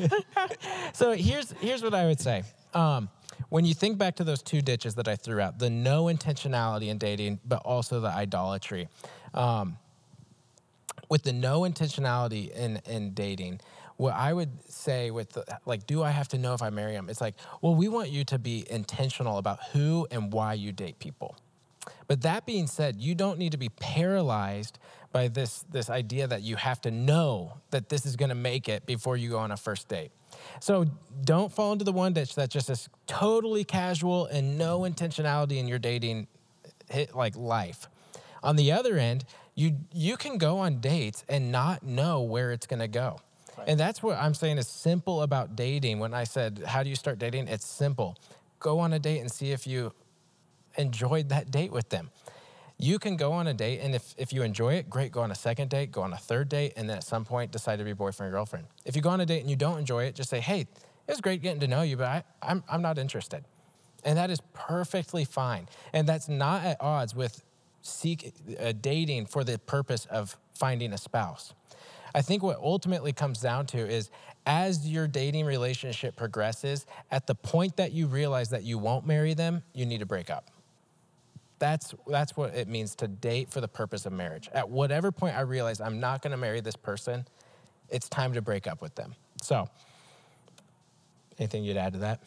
so 0.94 1.12
here's 1.12 1.52
here's 1.60 1.84
what 1.84 1.94
I 1.94 2.08
would 2.08 2.20
say. 2.20 2.42
Um, 2.74 3.10
when 3.50 3.64
you 3.64 3.76
think 3.76 4.00
back 4.00 4.16
to 4.16 4.24
those 4.24 4.42
two 4.42 4.64
ditches 4.64 4.96
that 4.96 5.08
I 5.08 5.16
threw 5.18 5.40
out, 5.40 5.60
the 5.60 5.70
no 5.70 6.06
intentionality 6.06 6.88
in 6.88 6.98
dating, 6.98 7.42
but 7.46 7.58
also 7.58 8.00
the 8.00 8.08
idolatry. 8.08 8.88
Um, 9.36 9.78
with 11.10 11.22
the 11.22 11.34
no 11.34 11.62
intentionality 11.62 12.50
in 12.50 12.82
in 12.88 13.14
dating, 13.14 13.62
what 13.98 14.14
I 14.14 14.34
would 14.34 14.50
say 14.70 15.12
with 15.12 15.32
the, 15.32 15.46
like, 15.66 15.88
do 15.88 16.04
I 16.04 16.12
have 16.12 16.28
to 16.30 16.38
know 16.38 16.54
if 16.54 16.62
I 16.62 16.70
marry 16.70 16.94
him? 16.94 17.10
It's 17.10 17.22
like, 17.22 17.36
well, 17.62 17.76
we 17.76 17.88
want 17.88 18.10
you 18.10 18.24
to 18.26 18.40
be 18.40 18.66
intentional 18.70 19.38
about 19.38 19.60
who 19.72 20.08
and 20.12 20.34
why 20.34 20.54
you 20.54 20.72
date 20.72 21.00
people. 21.00 21.38
But 22.08 22.22
that 22.22 22.46
being 22.46 22.68
said, 22.68 22.98
you 23.00 23.16
don't 23.16 23.40
need 23.40 23.52
to 23.54 23.58
be 23.58 23.70
paralyzed 23.70 24.80
by 25.12 25.28
this, 25.28 25.64
this 25.72 25.90
idea 25.90 26.28
that 26.28 26.42
you 26.42 26.56
have 26.58 26.82
to 26.82 26.92
know 26.92 27.54
that 27.72 27.90
this 27.90 28.06
is 28.06 28.16
going 28.16 28.30
to 28.30 28.36
make 28.36 28.68
it 28.68 28.86
before 28.86 29.16
you 29.16 29.30
go 29.30 29.38
on 29.38 29.52
a 29.52 29.58
first 29.58 29.88
date. 29.88 30.12
So 30.60 30.86
don't 31.24 31.52
fall 31.52 31.72
into 31.72 31.86
the 31.86 31.94
one 31.94 32.14
ditch 32.14 32.36
that 32.36 32.50
just 32.50 32.70
is 32.70 32.90
totally 33.08 33.64
casual 33.64 34.26
and 34.26 34.58
no 34.58 34.82
intentionality 34.82 35.58
in 35.58 35.68
your 35.68 35.80
dating 35.80 36.28
hit 36.90 37.16
like 37.16 37.36
life. 37.36 37.88
On 38.44 38.56
the 38.56 38.72
other 38.72 38.98
end, 38.98 39.26
you 39.56 39.78
you 39.94 40.18
can 40.18 40.38
go 40.38 40.60
on 40.60 40.82
dates 40.82 41.24
and 41.30 41.52
not 41.52 41.84
know 41.84 42.22
where 42.22 42.52
it's 42.52 42.68
going 42.68 42.82
to 42.82 42.88
go. 42.88 43.22
And 43.66 43.80
that's 43.80 44.02
what 44.04 44.18
I'm 44.18 44.36
saying 44.36 44.60
is 44.60 44.68
simple 44.68 45.24
about 45.24 45.56
dating. 45.56 46.00
When 46.00 46.14
I 46.14 46.24
said, 46.24 46.64
How 46.66 46.84
do 46.84 46.90
you 46.90 46.96
start 46.96 47.20
dating? 47.20 47.48
It's 47.48 47.66
simple. 47.66 48.16
Go 48.60 48.80
on 48.80 48.94
a 48.94 49.00
date 49.00 49.20
and 49.20 49.32
see 49.32 49.52
if 49.52 49.68
you 49.68 49.92
enjoyed 50.78 51.30
that 51.30 51.52
date 51.52 51.72
with 51.72 51.90
them. 51.90 52.12
You 52.78 53.00
can 53.00 53.16
go 53.16 53.32
on 53.32 53.48
a 53.48 53.54
date, 53.54 53.80
and 53.82 53.96
if, 53.96 54.14
if 54.18 54.34
you 54.34 54.44
enjoy 54.44 54.74
it, 54.74 54.90
great, 54.90 55.12
go 55.12 55.22
on 55.22 55.32
a 55.32 55.36
second 55.36 55.70
date, 55.70 55.94
go 55.94 56.02
on 56.02 56.12
a 56.12 56.18
third 56.18 56.50
date, 56.50 56.74
and 56.76 56.90
then 56.90 56.98
at 56.98 57.06
some 57.06 57.24
point 57.24 57.52
decide 57.52 57.80
to 57.80 57.86
be 57.86 57.94
boyfriend 57.94 58.34
or 58.34 58.36
girlfriend. 58.36 58.66
If 58.84 58.98
you 58.98 59.02
go 59.02 59.12
on 59.12 59.22
a 59.22 59.26
date 59.26 59.40
and 59.40 59.50
you 59.50 59.56
don't 59.56 59.80
enjoy 59.80 60.04
it, 60.04 60.16
just 60.16 60.30
say, 60.30 60.40
Hey, 60.40 60.62
it 60.62 61.12
was 61.12 61.22
great 61.22 61.42
getting 61.42 61.62
to 61.62 61.68
know 61.68 61.82
you, 61.82 61.98
but 61.98 62.08
I, 62.08 62.24
I'm, 62.42 62.64
I'm 62.70 62.82
not 62.82 62.98
interested. 62.98 63.44
And 64.04 64.18
that 64.18 64.30
is 64.30 64.40
perfectly 64.54 65.26
fine. 65.26 65.68
And 65.94 66.08
that's 66.08 66.30
not 66.30 66.64
at 66.64 66.78
odds 66.80 67.16
with 67.16 67.44
seek 67.82 68.34
uh, 68.60 68.74
dating 68.80 69.28
for 69.28 69.44
the 69.44 69.58
purpose 69.60 70.06
of 70.06 70.38
finding 70.54 70.94
a 70.94 70.98
spouse. 70.98 71.54
I 72.16 72.22
think 72.22 72.42
what 72.42 72.58
ultimately 72.64 73.12
comes 73.12 73.42
down 73.42 73.66
to 73.68 73.78
is 73.78 74.10
as 74.46 74.88
your 74.88 75.06
dating 75.06 75.46
relationship 75.46 76.16
progresses, 76.16 76.86
at 77.12 77.28
the 77.28 77.36
point 77.36 77.76
that 77.76 77.92
you 77.92 78.08
realize 78.08 78.50
that 78.52 78.64
you 78.64 78.78
won't 78.78 79.06
marry 79.06 79.34
them, 79.34 79.64
you 79.74 79.86
need 79.86 80.00
to 80.00 80.06
break 80.06 80.30
up. 80.30 80.50
That's, 81.60 81.94
that's 82.08 82.38
what 82.38 82.56
it 82.56 82.70
means 82.70 82.96
to 82.96 83.10
date 83.10 83.52
for 83.52 83.60
the 83.60 83.68
purpose 83.68 84.06
of 84.06 84.14
marriage. 84.14 84.50
At 84.54 84.70
whatever 84.70 85.12
point 85.12 85.36
I 85.36 85.42
realize 85.42 85.82
I'm 85.82 86.00
not 86.00 86.22
going 86.22 86.32
to 86.32 86.38
marry 86.38 86.62
this 86.62 86.78
person, 86.78 87.28
it's 87.90 88.08
time 88.08 88.32
to 88.34 88.42
break 88.42 88.66
up 88.66 88.82
with 88.82 88.96
them. 88.96 89.14
So, 89.42 89.68
anything 91.38 91.66
you'd 91.66 91.76
add 91.76 91.94
to 91.94 92.00
that? 92.00 92.22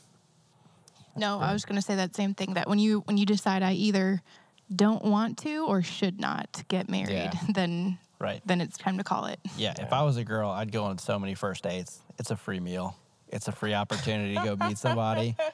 No, 1.16 1.38
I 1.40 1.54
was 1.54 1.64
going 1.64 1.76
to 1.76 1.82
say 1.82 1.96
that 1.96 2.14
same 2.14 2.34
thing. 2.34 2.54
That 2.54 2.68
when 2.68 2.78
you 2.78 3.00
when 3.06 3.16
you 3.16 3.26
decide 3.26 3.62
I 3.62 3.72
either 3.72 4.22
don't 4.74 5.04
want 5.04 5.38
to 5.38 5.66
or 5.66 5.82
should 5.82 6.20
not 6.20 6.62
get 6.68 6.88
married, 6.88 7.10
yeah. 7.10 7.32
then 7.54 7.98
right. 8.18 8.40
then 8.46 8.60
it's 8.60 8.76
time 8.76 8.98
to 8.98 9.04
call 9.04 9.26
it. 9.26 9.38
Yeah, 9.56 9.74
yeah, 9.78 9.84
if 9.84 9.92
I 9.92 10.02
was 10.02 10.16
a 10.16 10.24
girl, 10.24 10.50
I'd 10.50 10.72
go 10.72 10.84
on 10.84 10.98
so 10.98 11.18
many 11.18 11.34
first 11.34 11.62
dates. 11.62 12.00
It's 12.18 12.30
a 12.30 12.36
free 12.36 12.60
meal. 12.60 12.96
It's 13.30 13.46
a 13.46 13.52
free 13.52 13.74
opportunity 13.74 14.34
to 14.34 14.42
go 14.42 14.56
meet 14.66 14.78
somebody. 14.78 15.36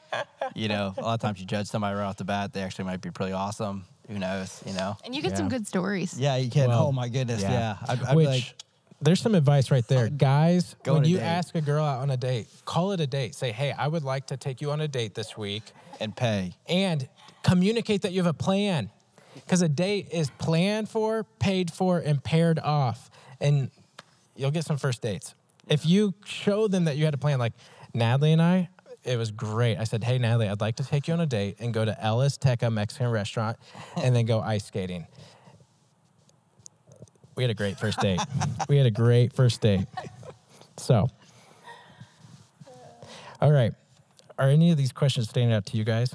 You 0.55 0.69
know, 0.69 0.95
a 0.97 1.01
lot 1.01 1.15
of 1.15 1.21
times 1.21 1.41
you 1.41 1.47
judge 1.47 1.67
somebody 1.67 1.97
right 1.97 2.05
off 2.05 2.17
the 2.17 2.25
bat. 2.25 2.53
They 2.53 2.61
actually 2.61 2.85
might 2.85 3.01
be 3.01 3.11
pretty 3.11 3.33
awesome. 3.33 3.87
Who 4.09 4.19
knows? 4.19 4.63
You 4.67 4.75
know. 4.75 4.97
And 5.05 5.15
you 5.15 5.23
get 5.23 5.33
yeah. 5.33 5.39
some 5.39 5.49
good 5.49 5.67
stories. 5.67 6.21
Yeah, 6.21 6.37
you 6.37 6.51
can. 6.51 6.69
Well, 6.69 6.89
oh 6.89 6.93
my 6.93 7.09
goodness. 7.09 7.43
Yeah. 7.43 7.51
yeah. 7.51 7.77
I'd, 7.89 8.03
I'd 8.05 8.15
Which, 8.15 8.27
like, 8.27 8.55
there's 9.01 9.21
some 9.21 9.35
advice 9.35 9.71
right 9.71 9.89
there. 9.89 10.11
Guys, 10.11 10.77
when 10.85 11.05
you 11.05 11.17
date. 11.17 11.25
ask 11.25 11.55
a 11.57 11.61
girl 11.63 11.85
out 11.85 12.03
on 12.03 12.11
a 12.11 12.17
date, 12.17 12.47
call 12.67 12.93
it 12.93 13.01
a 13.01 13.07
date. 13.07 13.35
Say, 13.35 13.51
hey, 13.51 13.73
I 13.73 13.89
would 13.89 14.05
like 14.05 14.27
to 14.27 14.37
take 14.37 14.61
you 14.61 14.71
on 14.71 14.83
a 14.83 14.87
date 14.87 15.15
this 15.15 15.37
week. 15.37 15.65
And 15.99 16.15
pay. 16.15 16.53
And 16.69 17.09
Communicate 17.45 18.03
that 18.03 18.13
you 18.13 18.23
have 18.23 18.27
a 18.27 18.33
plan 18.33 18.91
because 19.35 19.63
a 19.63 19.69
date 19.69 20.09
is 20.13 20.31
planned 20.39 20.89
for, 20.89 21.25
paid 21.39 21.73
for, 21.73 21.99
and 21.99 22.23
paired 22.23 22.59
off. 22.59 23.11
And 23.41 23.71
you'll 24.37 24.51
get 24.51 24.65
some 24.65 24.77
first 24.77 25.03
dates. 25.03 25.35
If 25.69 25.87
you 25.87 26.15
show 26.25 26.69
them 26.69 26.85
that 26.85 26.97
you 26.97 27.05
had 27.05 27.15
a 27.15 27.19
plan, 27.19 27.39
like 27.39 27.53
Natalie 27.93 28.33
and 28.33 28.43
I, 28.43 28.69
it 29.05 29.17
was 29.17 29.31
great. 29.31 29.77
I 29.79 29.85
said, 29.85 30.03
Hey, 30.03 30.19
Natalie, 30.19 30.49
I'd 30.49 30.61
like 30.61 30.77
to 30.77 30.85
take 30.85 31.09
you 31.09 31.15
on 31.15 31.21
a 31.21 31.27
date 31.27 31.57
and 31.59 31.75
go 31.75 31.85
to 31.85 32.03
El 32.03 32.19
Azteca 32.19 32.73
Mexican 32.73 33.11
restaurant 33.11 33.59
and 33.97 34.17
then 34.17 34.25
go 34.25 34.41
ice 34.41 34.65
skating. 34.65 35.07
We 37.37 37.43
had 37.43 37.51
a 37.51 37.55
great 37.55 37.79
first 37.79 38.01
date. 38.01 38.21
we 38.69 38.77
had 38.77 38.87
a 38.87 38.91
great 38.91 39.33
first 39.33 39.61
date. 39.61 39.87
So, 40.77 41.09
all 43.41 43.53
right. 43.53 43.73
Are 44.39 44.49
any 44.49 44.71
of 44.71 44.77
these 44.77 44.93
questions 44.93 45.29
standing 45.29 45.53
out 45.53 45.67
to 45.67 45.77
you 45.77 45.85
guys? 45.85 46.15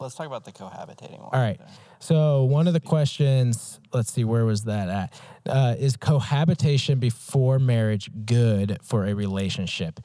Let's 0.00 0.14
talk 0.14 0.26
about 0.26 0.44
the 0.44 0.52
cohabitating 0.52 1.20
one. 1.20 1.30
All 1.32 1.40
right. 1.40 1.60
So 2.00 2.44
one 2.44 2.66
of 2.66 2.72
the 2.72 2.80
questions, 2.80 3.78
let's 3.92 4.12
see, 4.12 4.24
where 4.24 4.44
was 4.44 4.64
that 4.64 4.88
at? 4.88 5.20
Uh, 5.48 5.76
is 5.78 5.96
cohabitation 5.96 6.98
before 6.98 7.58
marriage 7.58 8.10
good 8.24 8.78
for 8.82 9.06
a 9.06 9.14
relationship, 9.14 10.00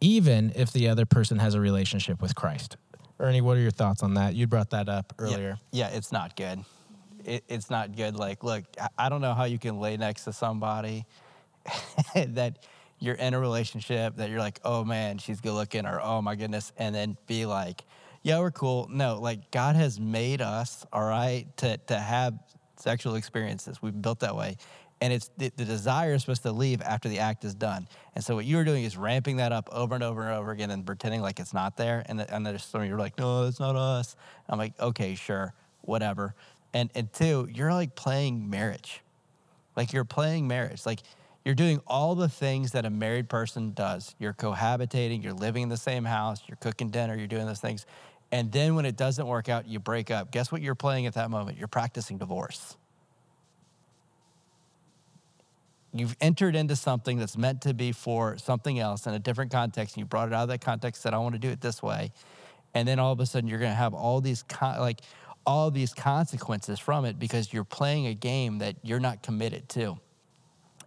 even 0.00 0.52
if 0.54 0.72
the 0.72 0.88
other 0.88 1.06
person 1.06 1.38
has 1.38 1.54
a 1.54 1.60
relationship 1.60 2.22
with 2.22 2.34
Christ? 2.34 2.76
Ernie, 3.18 3.40
what 3.40 3.56
are 3.56 3.60
your 3.60 3.70
thoughts 3.70 4.02
on 4.02 4.14
that? 4.14 4.34
You 4.34 4.46
brought 4.46 4.70
that 4.70 4.88
up 4.88 5.12
earlier. 5.18 5.58
Yeah, 5.72 5.88
yeah 5.88 5.96
it's 5.96 6.12
not 6.12 6.36
good. 6.36 6.64
It, 7.24 7.44
it's 7.48 7.70
not 7.70 7.96
good. 7.96 8.16
Like, 8.16 8.44
look, 8.44 8.64
I 8.96 9.08
don't 9.08 9.20
know 9.20 9.34
how 9.34 9.44
you 9.44 9.58
can 9.58 9.80
lay 9.80 9.96
next 9.96 10.24
to 10.24 10.32
somebody 10.32 11.04
that 12.14 12.64
you're 12.98 13.14
in 13.14 13.34
a 13.34 13.40
relationship 13.40 14.16
that 14.16 14.30
you're 14.30 14.38
like, 14.38 14.60
oh 14.64 14.84
man, 14.84 15.18
she's 15.18 15.40
good 15.40 15.52
looking, 15.52 15.86
or 15.86 16.00
oh 16.00 16.22
my 16.22 16.34
goodness, 16.34 16.72
and 16.78 16.94
then 16.94 17.16
be 17.26 17.46
like, 17.46 17.84
yeah, 18.26 18.40
we're 18.40 18.50
cool. 18.50 18.88
No, 18.90 19.20
like 19.20 19.52
God 19.52 19.76
has 19.76 20.00
made 20.00 20.40
us, 20.40 20.84
all 20.92 21.04
right, 21.04 21.46
to, 21.58 21.76
to 21.76 21.96
have 21.96 22.34
sexual 22.74 23.14
experiences. 23.14 23.80
We've 23.80 24.02
built 24.02 24.18
that 24.18 24.34
way. 24.34 24.56
And 25.00 25.12
it's 25.12 25.30
the, 25.38 25.52
the 25.54 25.64
desire 25.64 26.14
is 26.14 26.22
supposed 26.22 26.42
to 26.42 26.50
leave 26.50 26.82
after 26.82 27.08
the 27.08 27.20
act 27.20 27.44
is 27.44 27.54
done. 27.54 27.86
And 28.16 28.24
so 28.24 28.34
what 28.34 28.44
you're 28.44 28.64
doing 28.64 28.82
is 28.82 28.96
ramping 28.96 29.36
that 29.36 29.52
up 29.52 29.68
over 29.70 29.94
and 29.94 30.02
over 30.02 30.22
and 30.22 30.36
over 30.36 30.50
again 30.50 30.72
and 30.72 30.84
pretending 30.84 31.20
like 31.20 31.38
it's 31.38 31.54
not 31.54 31.76
there. 31.76 32.02
And, 32.06 32.18
the, 32.18 32.34
and 32.34 32.44
there's 32.44 32.64
some 32.64 32.84
you're 32.84 32.98
like, 32.98 33.16
no, 33.16 33.44
it's 33.44 33.60
not 33.60 33.76
us. 33.76 34.16
I'm 34.48 34.58
like, 34.58 34.72
okay, 34.80 35.14
sure, 35.14 35.54
whatever. 35.82 36.34
And, 36.74 36.90
and 36.96 37.12
two, 37.12 37.48
you're 37.54 37.72
like 37.72 37.94
playing 37.94 38.50
marriage. 38.50 39.02
Like 39.76 39.92
you're 39.92 40.04
playing 40.04 40.48
marriage. 40.48 40.84
Like 40.84 40.98
you're 41.44 41.54
doing 41.54 41.80
all 41.86 42.16
the 42.16 42.28
things 42.28 42.72
that 42.72 42.84
a 42.84 42.90
married 42.90 43.28
person 43.28 43.72
does. 43.72 44.16
You're 44.18 44.34
cohabitating, 44.34 45.22
you're 45.22 45.32
living 45.32 45.62
in 45.62 45.68
the 45.68 45.76
same 45.76 46.04
house, 46.04 46.42
you're 46.48 46.56
cooking 46.56 46.90
dinner, 46.90 47.14
you're 47.16 47.28
doing 47.28 47.46
those 47.46 47.60
things. 47.60 47.86
And 48.32 48.50
then 48.50 48.74
when 48.74 48.84
it 48.84 48.96
doesn't 48.96 49.26
work 49.26 49.48
out, 49.48 49.66
you 49.66 49.78
break 49.78 50.10
up. 50.10 50.32
Guess 50.32 50.50
what 50.50 50.60
you're 50.60 50.74
playing 50.74 51.06
at 51.06 51.14
that 51.14 51.30
moment? 51.30 51.58
You're 51.58 51.68
practicing 51.68 52.18
divorce. 52.18 52.76
You've 55.92 56.16
entered 56.20 56.56
into 56.56 56.76
something 56.76 57.18
that's 57.18 57.38
meant 57.38 57.62
to 57.62 57.72
be 57.72 57.92
for 57.92 58.36
something 58.36 58.78
else 58.78 59.06
in 59.06 59.14
a 59.14 59.18
different 59.18 59.50
context, 59.50 59.94
and 59.96 60.02
you 60.02 60.06
brought 60.06 60.28
it 60.28 60.34
out 60.34 60.42
of 60.42 60.48
that 60.48 60.60
context, 60.60 61.02
said, 61.02 61.14
I 61.14 61.18
want 61.18 61.34
to 61.34 61.38
do 61.38 61.48
it 61.48 61.60
this 61.60 61.82
way. 61.82 62.12
And 62.74 62.86
then 62.86 62.98
all 62.98 63.12
of 63.12 63.20
a 63.20 63.26
sudden, 63.26 63.48
you're 63.48 63.60
going 63.60 63.70
to 63.70 63.76
have 63.76 63.94
all 63.94 64.20
these, 64.20 64.42
con- 64.42 64.78
like, 64.80 65.00
all 65.46 65.70
these 65.70 65.94
consequences 65.94 66.78
from 66.78 67.04
it 67.04 67.18
because 67.18 67.52
you're 67.52 67.64
playing 67.64 68.08
a 68.08 68.14
game 68.14 68.58
that 68.58 68.76
you're 68.82 69.00
not 69.00 69.22
committed 69.22 69.68
to. 69.70 69.96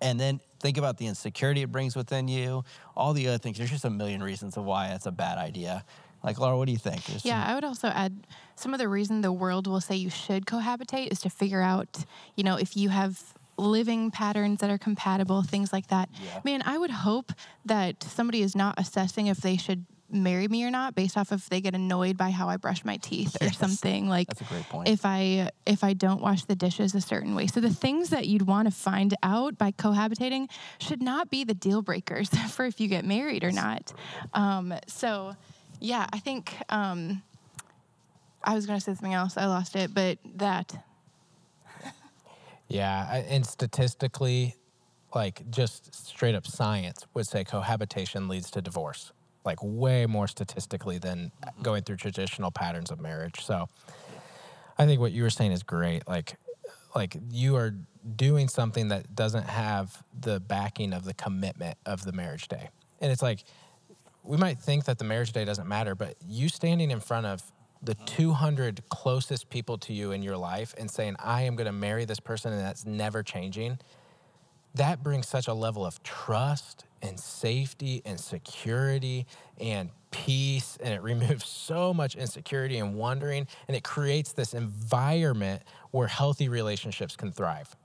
And 0.02 0.19
then 0.19 0.41
think 0.60 0.78
about 0.78 0.97
the 0.97 1.08
insecurity 1.08 1.62
it 1.62 1.71
brings 1.71 1.95
within 1.95 2.28
you, 2.28 2.63
all 2.95 3.13
the 3.13 3.28
other 3.30 3.38
things. 3.38 3.58
There's 3.58 3.71
just 3.71 3.86
a 3.86 3.89
million 3.89 4.21
reasons 4.21 4.58
of 4.58 4.65
why 4.65 4.89
that's 4.89 5.06
a 5.06 5.12
bad 5.12 5.38
idea. 5.38 5.86
Like, 6.23 6.39
Laura, 6.39 6.58
what 6.58 6.65
do 6.65 6.71
you 6.71 6.77
think? 6.77 7.05
There's 7.05 7.25
yeah, 7.25 7.41
some... 7.41 7.51
I 7.51 7.55
would 7.55 7.63
also 7.63 7.88
add 7.88 8.27
some 8.55 8.73
of 8.73 8.79
the 8.79 8.88
reason 8.88 9.21
the 9.21 9.32
world 9.32 9.67
will 9.67 9.82
say 9.82 9.95
you 9.95 10.10
should 10.10 10.45
cohabitate 10.45 11.12
is 11.12 11.21
to 11.21 11.29
figure 11.29 11.62
out, 11.62 12.05
you 12.36 12.43
know, 12.43 12.55
if 12.55 12.75
you 12.75 12.89
have 12.89 13.34
living 13.58 14.12
patterns 14.12 14.62
that 14.62 14.69
are 14.69 14.77
compatible, 14.77 15.43
things 15.43 15.71
like 15.73 15.88
that. 15.88 16.10
Yeah. 16.21 16.41
Man, 16.43 16.63
I 16.65 16.77
would 16.77 16.91
hope 16.91 17.34
that 17.65 18.03
somebody 18.03 18.41
is 18.41 18.55
not 18.55 18.75
assessing 18.77 19.27
if 19.27 19.38
they 19.38 19.58
should 19.58 19.86
marry 20.12 20.47
me 20.47 20.63
or 20.65 20.71
not 20.71 20.95
based 20.95 21.17
off 21.17 21.32
if 21.32 21.49
they 21.49 21.62
get 21.62 21.75
annoyed 21.75 22.17
by 22.17 22.32
how 22.32 22.49
I 22.49 22.58
brush 22.58 22.84
my 22.84 22.97
teeth 22.97 23.38
yes. 23.39 23.51
or 23.51 23.53
something 23.53 24.10
like 24.10 24.27
That's 24.27 24.41
a 24.41 24.43
great 24.45 24.67
point. 24.69 24.88
if 24.88 25.05
I 25.05 25.51
if 25.65 25.84
I 25.84 25.93
don't 25.93 26.21
wash 26.21 26.45
the 26.45 26.55
dishes 26.55 26.95
a 26.95 27.01
certain 27.01 27.36
way. 27.36 27.47
So 27.47 27.60
the 27.60 27.69
things 27.69 28.10
that 28.10 28.27
you'd 28.27 28.43
want 28.43 28.67
to 28.67 28.73
find 28.73 29.15
out 29.21 29.58
by 29.58 29.71
cohabitating 29.71 30.49
should 30.79 31.01
not 31.01 31.29
be 31.29 31.43
the 31.43 31.53
deal 31.53 31.82
breakers 31.82 32.29
for 32.49 32.65
if 32.65 32.79
you 32.79 32.88
get 32.88 33.05
married 33.05 33.43
or 33.43 33.51
not. 33.51 33.93
Um, 34.34 34.73
so 34.88 35.36
yeah, 35.79 36.07
I 36.11 36.19
think 36.19 36.53
um, 36.69 37.21
I 38.43 38.55
was 38.55 38.65
going 38.65 38.79
to 38.79 38.83
say 38.83 38.93
something 38.93 39.13
else. 39.13 39.37
I 39.37 39.45
lost 39.45 39.75
it, 39.75 39.93
but 39.93 40.17
that. 40.35 40.83
yeah, 42.67 43.23
and 43.29 43.45
statistically, 43.45 44.55
like 45.13 45.49
just 45.49 45.93
straight 46.07 46.35
up 46.35 46.45
science 46.45 47.05
would 47.13 47.27
say 47.27 47.43
cohabitation 47.43 48.27
leads 48.27 48.51
to 48.51 48.61
divorce 48.61 49.11
like 49.45 49.57
way 49.61 50.05
more 50.05 50.27
statistically 50.27 50.97
than 50.97 51.31
going 51.61 51.83
through 51.83 51.95
traditional 51.95 52.51
patterns 52.51 52.91
of 52.91 52.99
marriage. 52.99 53.43
So 53.43 53.67
I 54.77 54.85
think 54.85 54.99
what 54.99 55.11
you 55.11 55.23
were 55.23 55.29
saying 55.29 55.51
is 55.51 55.63
great. 55.63 56.07
Like 56.07 56.35
like 56.95 57.17
you 57.31 57.55
are 57.55 57.75
doing 58.15 58.47
something 58.47 58.89
that 58.89 59.15
doesn't 59.15 59.47
have 59.47 60.03
the 60.19 60.39
backing 60.39 60.93
of 60.93 61.03
the 61.03 61.13
commitment 61.13 61.77
of 61.85 62.03
the 62.03 62.11
marriage 62.11 62.47
day. 62.47 62.69
And 63.01 63.11
it's 63.11 63.21
like 63.21 63.43
we 64.23 64.38
might 64.38 64.60
think 64.60 64.86
that 64.86 64.97
the 64.97 65.03
marriage 65.03 65.32
day 65.32 65.45
doesn't 65.45 65.67
matter, 65.67 65.95
but 65.95 66.15
you 66.27 66.49
standing 66.49 66.91
in 66.91 66.99
front 66.99 67.25
of 67.25 67.41
the 67.82 67.95
200 68.05 68.84
closest 68.89 69.49
people 69.49 69.77
to 69.77 69.93
you 69.93 70.12
in 70.12 70.21
your 70.21 70.38
life 70.38 70.75
and 70.77 70.91
saying, 70.91 71.15
I 71.19 71.43
am 71.43 71.55
going 71.55 71.65
to 71.65 71.71
marry 71.71 72.05
this 72.05 72.19
person 72.19 72.51
and 72.51 72.62
that's 72.62 72.86
never 72.86 73.23
changing, 73.23 73.79
that 74.75 75.01
brings 75.01 75.27
such 75.27 75.47
a 75.47 75.53
level 75.53 75.86
of 75.86 76.01
trust 76.03 76.86
and 77.01 77.19
safety 77.19 78.01
and 78.05 78.19
security 78.19 79.25
and 79.60 79.89
peace 80.12 80.77
and 80.82 80.93
it 80.93 81.01
removes 81.03 81.45
so 81.45 81.93
much 81.93 82.15
insecurity 82.15 82.77
and 82.77 82.95
wondering 82.95 83.47
and 83.67 83.77
it 83.77 83.84
creates 83.84 84.34
this 84.34 84.53
environment 84.53 85.62
where 85.91 86.08
healthy 86.08 86.49
relationships 86.49 87.15
can 87.15 87.32
thrive 87.32 87.75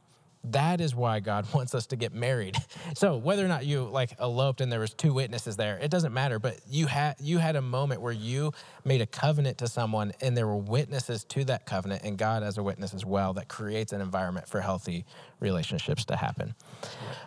that 0.45 0.81
is 0.81 0.95
why 0.95 1.21
god 1.21 1.47
wants 1.55 1.75
us 1.75 1.87
to 1.87 1.97
get 1.97 2.13
married. 2.15 2.57
So 2.97 3.17
whether 3.17 3.45
or 3.45 3.49
not 3.49 3.67
you 3.67 3.85
like 3.85 4.15
eloped 4.21 4.61
and 4.61 4.71
there 4.71 4.79
was 4.79 4.93
two 4.95 5.13
witnesses 5.13 5.57
there 5.57 5.79
it 5.79 5.91
doesn't 5.91 6.13
matter 6.13 6.39
but 6.39 6.61
you 6.69 6.87
had 6.87 7.17
you 7.19 7.39
had 7.39 7.57
a 7.57 7.63
moment 7.63 8.01
where 8.01 8.13
you 8.13 8.53
made 8.85 9.01
a 9.01 9.07
covenant 9.07 9.59
to 9.59 9.67
someone 9.67 10.13
and 10.21 10.37
there 10.37 10.47
were 10.47 10.57
witnesses 10.57 11.25
to 11.25 11.45
that 11.45 11.67
covenant 11.67 12.03
and 12.05 12.19
god 12.19 12.43
as 12.43 12.57
a 12.59 12.63
witness 12.63 12.95
as 12.95 13.05
well 13.05 13.33
that 13.33 13.49
creates 13.49 13.93
an 13.93 14.01
environment 14.01 14.47
for 14.49 14.61
healthy 14.61 15.05
relationships 15.41 16.05
to 16.07 16.17
happen. 16.17 16.55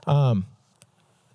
Um, 0.06 0.46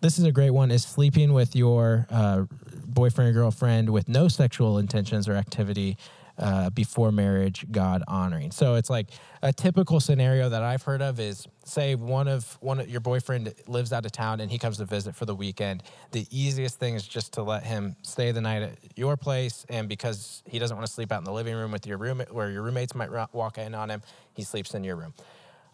this 0.00 0.18
is 0.18 0.24
a 0.24 0.32
great 0.32 0.50
one 0.50 0.70
is 0.70 0.84
sleeping 0.84 1.32
with 1.32 1.54
your 1.54 2.06
uh, 2.10 2.44
boyfriend 2.86 3.30
or 3.30 3.32
girlfriend 3.32 3.90
with 3.90 4.08
no 4.08 4.28
sexual 4.28 4.78
intentions 4.78 5.28
or 5.28 5.34
activity 5.34 5.96
uh, 6.38 6.70
before 6.70 7.12
marriage 7.12 7.66
god 7.70 8.02
honoring. 8.08 8.50
So 8.50 8.74
it's 8.74 8.90
like 8.90 9.08
a 9.42 9.52
typical 9.52 9.98
scenario 9.98 10.48
that 10.48 10.62
i've 10.62 10.82
heard 10.82 11.02
of 11.02 11.18
is 11.18 11.48
say 11.64 11.94
one 11.96 12.28
of 12.28 12.56
one 12.60 12.78
of 12.78 12.88
your 12.88 13.00
boyfriend 13.00 13.52
lives 13.66 13.92
out 13.92 14.04
of 14.06 14.12
town 14.12 14.40
and 14.40 14.50
he 14.50 14.58
comes 14.58 14.78
to 14.78 14.84
visit 14.84 15.14
for 15.14 15.26
the 15.26 15.34
weekend. 15.34 15.82
The 16.12 16.26
easiest 16.30 16.78
thing 16.78 16.94
is 16.94 17.06
just 17.06 17.34
to 17.34 17.42
let 17.42 17.64
him 17.64 17.96
stay 18.02 18.32
the 18.32 18.40
night 18.40 18.62
at 18.62 18.76
your 18.96 19.16
place 19.16 19.66
and 19.68 19.88
because 19.88 20.42
he 20.46 20.58
doesn't 20.58 20.76
want 20.76 20.86
to 20.86 20.92
sleep 20.92 21.12
out 21.12 21.18
in 21.18 21.24
the 21.24 21.32
living 21.32 21.54
room 21.54 21.72
with 21.72 21.86
your 21.86 21.98
roommate 21.98 22.32
where 22.32 22.50
your 22.50 22.62
roommates 22.62 22.94
might 22.94 23.10
walk 23.32 23.58
in 23.58 23.74
on 23.74 23.90
him 23.90 24.02
he 24.34 24.42
sleeps 24.42 24.74
in 24.74 24.84
your 24.84 24.96
room. 24.96 25.14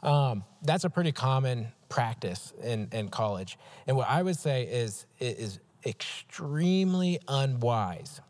Um, 0.02 0.44
that's 0.62 0.84
a 0.84 0.90
pretty 0.90 1.12
common 1.12 1.68
practice 1.88 2.52
in, 2.62 2.88
in 2.92 3.08
college. 3.08 3.58
And 3.86 3.96
what 3.96 4.08
I 4.08 4.22
would 4.22 4.36
say 4.36 4.64
is 4.64 5.06
it 5.18 5.38
is 5.38 5.60
extremely 5.84 7.18
unwise. 7.26 8.20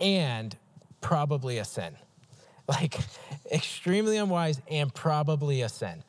And 0.00 0.56
probably 1.00 1.58
a 1.58 1.64
sin. 1.64 1.94
Like 2.68 2.98
extremely 3.52 4.16
unwise 4.16 4.60
and 4.70 4.92
probably 4.94 5.62
a 5.62 5.68
sin. 5.68 6.02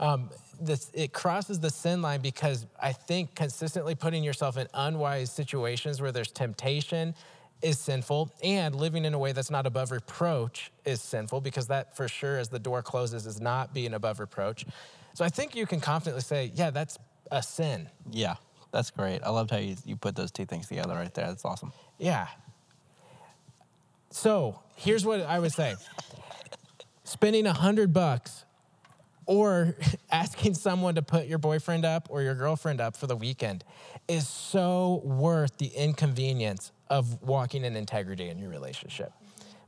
Um, 0.00 0.30
this, 0.60 0.90
it 0.94 1.12
crosses 1.12 1.60
the 1.60 1.70
sin 1.70 2.02
line 2.02 2.20
because 2.20 2.66
I 2.80 2.92
think 2.92 3.34
consistently 3.34 3.94
putting 3.94 4.24
yourself 4.24 4.56
in 4.56 4.66
unwise 4.72 5.30
situations 5.30 6.00
where 6.00 6.12
there's 6.12 6.30
temptation 6.30 7.14
is 7.62 7.78
sinful, 7.78 8.30
and 8.42 8.74
living 8.74 9.04
in 9.04 9.14
a 9.14 9.18
way 9.18 9.32
that's 9.32 9.50
not 9.50 9.66
above 9.66 9.90
reproach 9.90 10.70
is 10.84 11.00
sinful 11.00 11.40
because 11.40 11.66
that, 11.68 11.96
for 11.96 12.06
sure, 12.06 12.38
as 12.38 12.48
the 12.48 12.58
door 12.58 12.82
closes, 12.82 13.26
is 13.26 13.40
not 13.40 13.72
being 13.72 13.94
above 13.94 14.20
reproach. 14.20 14.66
So 15.14 15.24
I 15.24 15.30
think 15.30 15.56
you 15.56 15.66
can 15.66 15.80
confidently 15.80 16.22
say, 16.22 16.52
yeah, 16.54 16.70
that's 16.70 16.98
a 17.30 17.42
sin. 17.42 17.88
Yeah, 18.10 18.36
that's 18.72 18.90
great. 18.90 19.22
I 19.22 19.30
loved 19.30 19.50
how 19.50 19.56
you, 19.56 19.76
you 19.86 19.96
put 19.96 20.14
those 20.16 20.30
two 20.30 20.44
things 20.44 20.68
together 20.68 20.94
right 20.94 21.12
there. 21.14 21.26
That's 21.26 21.44
awesome. 21.44 21.72
Yeah. 21.98 22.28
So 24.16 24.58
here's 24.76 25.04
what 25.04 25.20
I 25.20 25.38
would 25.38 25.52
say 25.52 25.74
spending 27.04 27.46
a 27.46 27.52
hundred 27.52 27.92
bucks 27.92 28.46
or 29.26 29.76
asking 30.10 30.54
someone 30.54 30.94
to 30.94 31.02
put 31.02 31.26
your 31.26 31.36
boyfriend 31.36 31.84
up 31.84 32.08
or 32.08 32.22
your 32.22 32.34
girlfriend 32.34 32.80
up 32.80 32.96
for 32.96 33.06
the 33.06 33.14
weekend 33.14 33.62
is 34.08 34.26
so 34.26 35.02
worth 35.04 35.58
the 35.58 35.66
inconvenience 35.66 36.72
of 36.88 37.22
walking 37.22 37.62
in 37.62 37.76
integrity 37.76 38.30
in 38.30 38.38
your 38.38 38.48
relationship. 38.48 39.12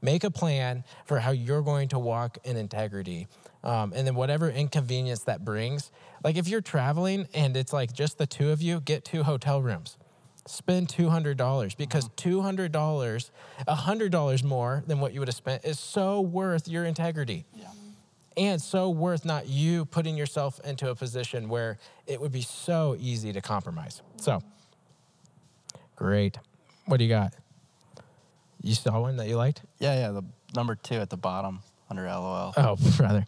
Make 0.00 0.24
a 0.24 0.30
plan 0.30 0.82
for 1.04 1.18
how 1.18 1.32
you're 1.32 1.60
going 1.60 1.88
to 1.88 1.98
walk 1.98 2.38
in 2.42 2.56
integrity. 2.56 3.26
Um, 3.62 3.92
and 3.94 4.06
then 4.06 4.14
whatever 4.14 4.48
inconvenience 4.48 5.24
that 5.24 5.44
brings, 5.44 5.90
like 6.24 6.36
if 6.36 6.48
you're 6.48 6.62
traveling 6.62 7.28
and 7.34 7.54
it's 7.54 7.74
like 7.74 7.92
just 7.92 8.16
the 8.16 8.26
two 8.26 8.50
of 8.50 8.62
you, 8.62 8.80
get 8.80 9.04
two 9.04 9.24
hotel 9.24 9.60
rooms. 9.60 9.98
Spend 10.48 10.88
$200 10.88 11.76
because 11.76 12.08
mm-hmm. 12.08 12.70
$200, 12.72 13.30
$100 13.66 14.44
more 14.44 14.82
than 14.86 15.00
what 15.00 15.12
you 15.12 15.20
would 15.20 15.28
have 15.28 15.34
spent 15.34 15.64
is 15.64 15.78
so 15.78 16.20
worth 16.20 16.68
your 16.68 16.84
integrity. 16.84 17.44
Yeah. 17.54 17.66
And 18.36 18.62
so 18.62 18.90
worth 18.90 19.24
not 19.24 19.48
you 19.48 19.84
putting 19.84 20.16
yourself 20.16 20.60
into 20.64 20.90
a 20.90 20.94
position 20.94 21.48
where 21.48 21.78
it 22.06 22.20
would 22.20 22.30
be 22.30 22.42
so 22.42 22.96
easy 23.00 23.32
to 23.32 23.40
compromise. 23.40 24.00
So, 24.16 24.40
great. 25.96 26.38
What 26.86 26.98
do 26.98 27.04
you 27.04 27.10
got? 27.10 27.34
You 28.62 28.74
saw 28.74 29.00
one 29.00 29.16
that 29.16 29.26
you 29.26 29.36
liked? 29.36 29.62
Yeah, 29.80 29.94
yeah. 29.94 30.10
The 30.12 30.22
number 30.54 30.76
two 30.76 30.96
at 30.96 31.10
the 31.10 31.16
bottom 31.16 31.60
under 31.90 32.04
LOL. 32.04 32.54
Oh, 32.56 32.76
brother. 32.96 33.24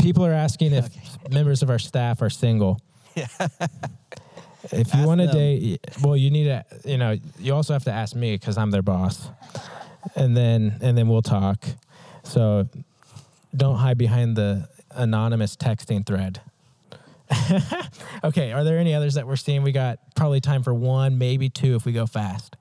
People 0.00 0.24
are 0.24 0.32
asking 0.32 0.72
if 0.72 0.88
members 1.30 1.62
of 1.62 1.70
our 1.70 1.78
staff 1.78 2.22
are 2.22 2.30
single. 2.30 2.80
Yeah. 3.14 3.48
If 4.72 4.92
you 4.94 5.00
Ask 5.00 5.06
want 5.06 5.20
to 5.20 5.26
them. 5.26 5.36
date, 5.36 5.80
well, 6.02 6.16
you 6.16 6.30
need 6.30 6.44
to, 6.44 6.64
you 6.84 6.98
know, 6.98 7.16
you 7.38 7.54
also 7.54 7.72
have 7.72 7.84
to 7.84 7.92
ask 7.92 8.14
me 8.14 8.34
because 8.34 8.58
I'm 8.58 8.70
their 8.70 8.82
boss, 8.82 9.28
and 10.14 10.36
then 10.36 10.76
and 10.80 10.96
then 10.96 11.08
we'll 11.08 11.22
talk. 11.22 11.64
So 12.22 12.68
don't 13.56 13.76
hide 13.76 13.98
behind 13.98 14.36
the 14.36 14.68
anonymous 14.90 15.56
texting 15.56 16.04
thread. 16.04 16.40
okay, 18.24 18.52
are 18.52 18.64
there 18.64 18.78
any 18.78 18.94
others 18.94 19.14
that 19.14 19.26
we're 19.26 19.36
seeing? 19.36 19.62
We 19.62 19.72
got 19.72 19.98
probably 20.14 20.40
time 20.40 20.62
for 20.62 20.72
one, 20.72 21.18
maybe 21.18 21.48
two 21.48 21.74
if 21.74 21.84
we 21.84 21.92
go 21.92 22.06
fast. 22.06 22.56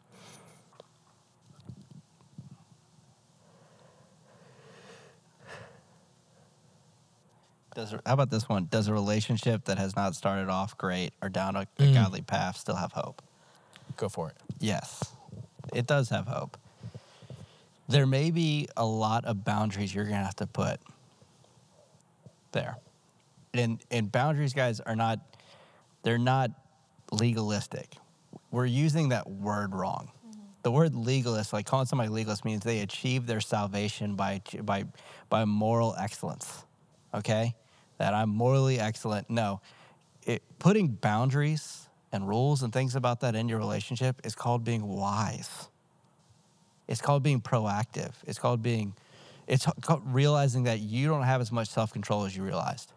Does 7.78 7.92
how 7.92 8.14
about 8.14 8.32
this 8.32 8.50
one? 8.50 8.68
Does 8.72 8.88
a 8.88 8.94
relationship 8.94 9.66
that 9.66 9.78
has 9.78 9.96
not 9.96 10.16
started 10.16 10.50
off 10.50 10.76
great 10.80 11.12
or 11.22 11.30
down 11.30 11.56
a, 11.56 11.68
a 11.78 11.84
Mm. 11.84 11.94
godly 11.94 12.22
path 12.22 12.58
still 12.58 12.76
have 12.76 12.92
hope? 12.92 13.22
Go 13.98 14.10
for 14.10 14.30
it. 14.30 14.36
Yes, 14.60 15.04
it 15.76 15.86
does 15.86 16.10
have 16.10 16.26
hope. 16.28 16.58
There 17.88 18.08
may 18.08 18.32
be 18.32 18.68
a 18.76 18.84
lot 18.84 19.26
of 19.26 19.46
boundaries 19.46 19.94
you're 19.94 20.06
going 20.06 20.18
to 20.18 20.26
have 20.26 20.36
to 20.38 20.48
put 20.48 20.80
there. 22.52 22.78
And 23.54 23.80
and 23.92 24.12
boundaries 24.12 24.54
guys 24.54 24.80
are 24.80 24.96
not 24.96 25.20
they're 26.02 26.18
not 26.18 26.50
legalistic. 27.12 27.96
We're 28.50 28.66
using 28.66 29.10
that 29.10 29.30
word 29.30 29.76
wrong. 29.76 30.10
The 30.64 30.72
word 30.72 30.96
legalist, 30.96 31.54
like 31.54 31.68
calling 31.68 31.86
somebody 31.86 32.10
legalist 32.10 32.44
means 32.44 32.64
they 32.64 32.80
achieve 32.80 33.28
their 33.28 33.40
salvation 33.40 34.16
by 34.16 34.42
by 34.64 34.86
by 35.30 35.46
moral 35.46 35.96
excellence. 36.00 36.64
Okay? 37.14 37.54
That 37.98 38.14
I'm 38.14 38.30
morally 38.30 38.80
excellent. 38.80 39.30
No. 39.30 39.62
It, 40.24 40.44
putting 40.60 40.90
boundaries 40.90 41.88
and 42.12 42.28
rules 42.28 42.64
and 42.64 42.72
things 42.72 42.96
about 42.96 43.22
that 43.22 43.36
in 43.36 43.50
your 43.50 43.60
relationship 43.60 44.22
is 44.24 44.36
called 44.36 44.64
being 44.64 44.88
wise. 44.88 45.70
It's 46.88 47.02
called 47.02 47.24
being 47.24 47.42
proactive. 47.42 48.14
It's 48.26 48.40
called 48.40 48.62
being, 48.62 48.94
it's 49.46 49.66
called 49.82 50.04
realizing 50.06 50.64
that 50.64 50.80
you 50.80 51.08
don't 51.08 51.24
have 51.24 51.42
as 51.42 51.52
much 51.52 51.70
self 51.70 51.92
control 51.92 52.26
as 52.26 52.36
you 52.36 52.44
realized. 52.44 52.92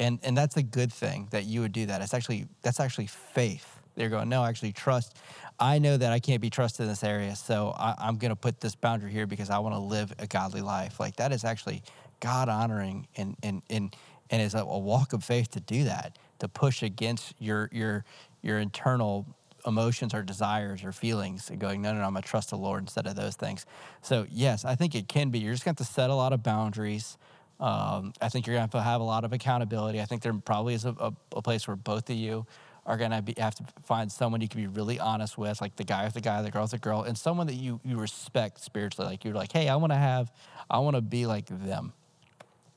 And, 0.00 0.18
and 0.24 0.36
that's 0.36 0.56
a 0.56 0.62
good 0.62 0.92
thing 0.92 1.28
that 1.30 1.44
you 1.44 1.60
would 1.60 1.72
do 1.72 1.86
that. 1.86 2.02
It's 2.02 2.14
actually, 2.14 2.46
that's 2.62 2.80
actually 2.80 3.06
faith. 3.06 3.80
They're 3.94 4.08
going, 4.08 4.28
no, 4.28 4.44
actually 4.44 4.72
trust. 4.72 5.16
I 5.60 5.78
know 5.78 5.96
that 5.96 6.12
I 6.12 6.18
can't 6.18 6.40
be 6.40 6.50
trusted 6.50 6.82
in 6.82 6.88
this 6.88 7.04
area, 7.04 7.36
so 7.36 7.72
I, 7.78 7.94
I'm 7.98 8.18
going 8.18 8.30
to 8.30 8.36
put 8.36 8.60
this 8.60 8.74
boundary 8.74 9.12
here 9.12 9.26
because 9.26 9.50
I 9.50 9.60
want 9.60 9.76
to 9.76 9.78
live 9.78 10.12
a 10.18 10.26
godly 10.26 10.62
life. 10.62 10.98
Like 10.98 11.14
that 11.16 11.32
is 11.32 11.44
actually 11.44 11.82
God 12.20 12.48
honoring 12.48 13.06
and, 13.16 13.36
and, 13.42 13.62
and, 13.70 13.94
and 14.30 14.42
is 14.42 14.54
a, 14.54 14.64
walk 14.64 15.12
of 15.12 15.24
faith 15.24 15.50
to 15.52 15.60
do 15.60 15.84
that, 15.84 16.18
to 16.38 16.48
push 16.48 16.82
against 16.82 17.34
your, 17.38 17.68
your, 17.72 18.04
your 18.42 18.58
internal 18.58 19.26
emotions 19.66 20.14
or 20.14 20.22
desires 20.22 20.84
or 20.84 20.92
feelings 20.92 21.50
and 21.50 21.58
going, 21.58 21.80
no, 21.80 21.92
no, 21.92 22.00
no, 22.00 22.06
I'm 22.06 22.12
to 22.22 22.28
trust 22.28 22.50
the 22.50 22.56
Lord 22.56 22.82
instead 22.82 23.06
of 23.06 23.16
those 23.16 23.34
things. 23.34 23.66
So, 24.02 24.26
yes, 24.30 24.64
I 24.64 24.74
think 24.74 24.94
it 24.94 25.08
can 25.08 25.30
be. 25.30 25.38
You're 25.38 25.52
just 25.54 25.64
to 25.64 25.70
have 25.70 25.76
to 25.76 25.84
set 25.84 26.10
a 26.10 26.14
lot 26.14 26.32
of 26.32 26.42
boundaries. 26.42 27.16
Um, 27.60 28.12
I 28.20 28.28
think 28.28 28.46
you're 28.46 28.56
to 28.56 28.60
have 28.60 28.70
to 28.70 28.82
have 28.82 29.00
a 29.00 29.04
lot 29.04 29.24
of 29.24 29.32
accountability. 29.32 30.00
I 30.00 30.04
think 30.04 30.22
there 30.22 30.34
probably 30.34 30.74
is 30.74 30.84
a, 30.84 30.94
a, 30.98 31.12
a 31.36 31.42
place 31.42 31.66
where 31.66 31.76
both 31.76 32.10
of 32.10 32.16
you 32.16 32.46
are 32.86 32.98
to 32.98 33.22
be, 33.22 33.34
have 33.38 33.54
to 33.54 33.64
find 33.84 34.12
someone 34.12 34.40
you 34.40 34.48
can 34.48 34.60
be 34.60 34.66
really 34.66 35.00
honest 35.00 35.38
with, 35.38 35.60
like 35.60 35.76
the 35.76 35.84
guy 35.84 36.04
with 36.04 36.14
the 36.14 36.20
guy, 36.20 36.42
the 36.42 36.50
girl 36.50 36.62
with 36.62 36.72
the 36.72 36.78
girl, 36.78 37.02
and 37.02 37.16
someone 37.16 37.46
that 37.46 37.54
you, 37.54 37.80
you 37.84 37.96
respect 37.96 38.60
spiritually. 38.60 39.10
Like 39.10 39.24
you're 39.24 39.34
like, 39.34 39.52
hey, 39.52 39.68
I 39.68 39.76
want 39.76 39.92
to 39.92 39.98
have, 39.98 40.30
I 40.68 40.80
want 40.80 40.96
to 40.96 41.00
be 41.00 41.26
like 41.26 41.46
them. 41.46 41.94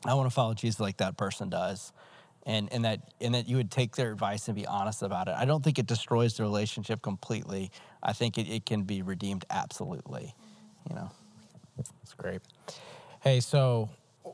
I 0.06 0.14
want 0.14 0.28
to 0.28 0.34
follow 0.34 0.54
Jesus 0.54 0.80
like 0.80 0.98
that 0.98 1.18
person 1.18 1.50
does. 1.50 1.92
And, 2.46 2.72
and 2.72 2.86
that 2.86 3.02
and 3.20 3.36
that 3.36 3.50
you 3.50 3.58
would 3.58 3.70
take 3.70 3.98
their 3.98 4.10
advice 4.10 4.48
and 4.48 4.56
be 4.56 4.66
honest 4.66 5.02
about 5.02 5.28
it. 5.28 5.36
I 5.38 5.44
don't 5.44 5.62
think 5.62 5.80
it 5.80 5.86
destroys 5.86 6.38
the 6.38 6.44
relationship 6.44 7.02
completely. 7.02 7.72
I 8.02 8.14
think 8.14 8.38
it, 8.38 8.48
it 8.48 8.66
can 8.66 8.84
be 8.84 9.02
redeemed 9.02 9.44
absolutely. 9.50 10.34
You 10.90 10.96
know. 10.96 11.12
That's 11.76 12.14
great. 12.16 12.42
Hey, 13.20 13.42
so 13.42 13.90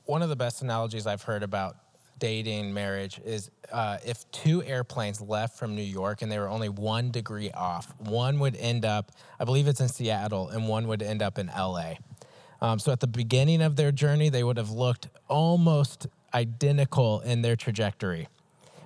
one 0.06 0.21
of 0.21 0.30
the 0.30 0.36
best 0.36 0.62
analogies 0.62 1.08
I've 1.08 1.23
heard 1.23 1.43
about 1.43 1.78
dating, 2.19 2.73
marriage 2.73 3.19
is 3.26 3.52
uh, 3.71 3.97
if 4.06 4.30
two 4.32 4.63
airplanes 4.63 5.19
left 5.19 5.58
from 5.58 5.76
New 5.76 5.82
York 5.82 6.21
and 6.21 6.32
they 6.32 6.39
were 6.39 6.47
only 6.47 6.69
one 6.69 7.12
degree 7.12 7.52
off, 7.52 7.93
one 7.99 8.39
would 8.39 8.56
end 8.56 8.86
up, 8.86 9.12
I 9.39 9.45
believe 9.45 9.67
it's 9.67 9.82
in 9.82 9.89
Seattle, 9.89 10.49
and 10.49 10.67
one 10.67 10.88
would 10.88 11.02
end 11.02 11.21
up 11.21 11.38
in 11.38 11.47
LA. 11.47 11.95
Um, 12.63 12.80
so 12.80 12.93
at 12.93 13.02
the 13.02 13.08
beginning 13.08 13.62
of 13.62 13.76
their 13.76 13.91
journey, 13.91 14.30
they 14.30 14.41
would 14.41 14.56
have 14.56 14.71
looked 14.71 15.10
almost 15.28 16.08
identical 16.34 17.19
in 17.19 17.41
their 17.41 17.58
trajectory. 17.58 18.30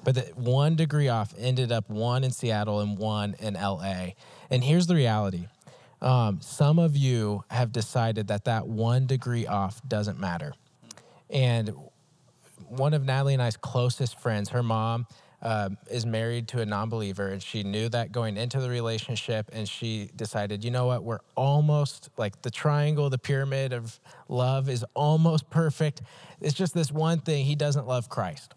But 0.04 0.16
the 0.16 0.22
one 0.34 0.76
degree 0.76 1.10
off 1.10 1.32
ended 1.38 1.72
up 1.72 1.88
one 1.88 2.24
in 2.24 2.32
Seattle 2.32 2.80
and 2.80 2.98
one 2.98 3.36
in 3.40 3.54
LA. 3.54 4.14
And 4.50 4.64
here's 4.64 4.88
the 4.88 4.96
reality 4.96 5.46
um, 6.02 6.42
some 6.42 6.80
of 6.80 6.98
you 6.98 7.44
have 7.52 7.72
decided 7.72 8.28
that 8.28 8.46
that 8.46 8.68
one 8.68 9.06
degree 9.06 9.46
off 9.46 9.80
doesn't 9.88 10.20
matter. 10.20 10.54
And 11.30 11.72
one 12.68 12.96
of 12.96 13.06
Natalie 13.06 13.34
and 13.34 13.44
I's 13.44 13.58
closest 13.58 14.20
friends, 14.20 14.50
her 14.50 14.64
mom, 14.64 15.06
um, 15.42 15.78
is 15.90 16.06
married 16.06 16.48
to 16.50 16.62
a 16.62 16.66
non-believer, 16.66 17.28
and 17.30 17.42
she 17.44 17.64
knew 17.64 17.90
that 17.90 18.12
going 18.12 18.38
into 18.38 18.60
the 18.60 18.70
relationship, 18.70 19.50
and 19.54 19.70
she 19.70 20.10
decided, 20.16 20.64
you 20.66 20.72
know 20.72 20.88
what, 20.88 21.04
we're 21.04 21.20
almost 21.36 22.10
like 22.18 22.42
the 22.42 22.50
triangle, 22.52 23.10
the 23.10 23.20
pyramid 23.20 23.72
of 23.74 24.00
love 24.30 24.68
is 24.70 24.84
almost 24.96 25.50
perfect. 25.50 26.02
It's 26.42 26.54
just 26.56 26.74
this 26.74 26.92
one 26.92 27.20
thing: 27.20 27.46
he 27.46 27.56
doesn't 27.56 27.88
love 27.88 28.10
Christ, 28.10 28.56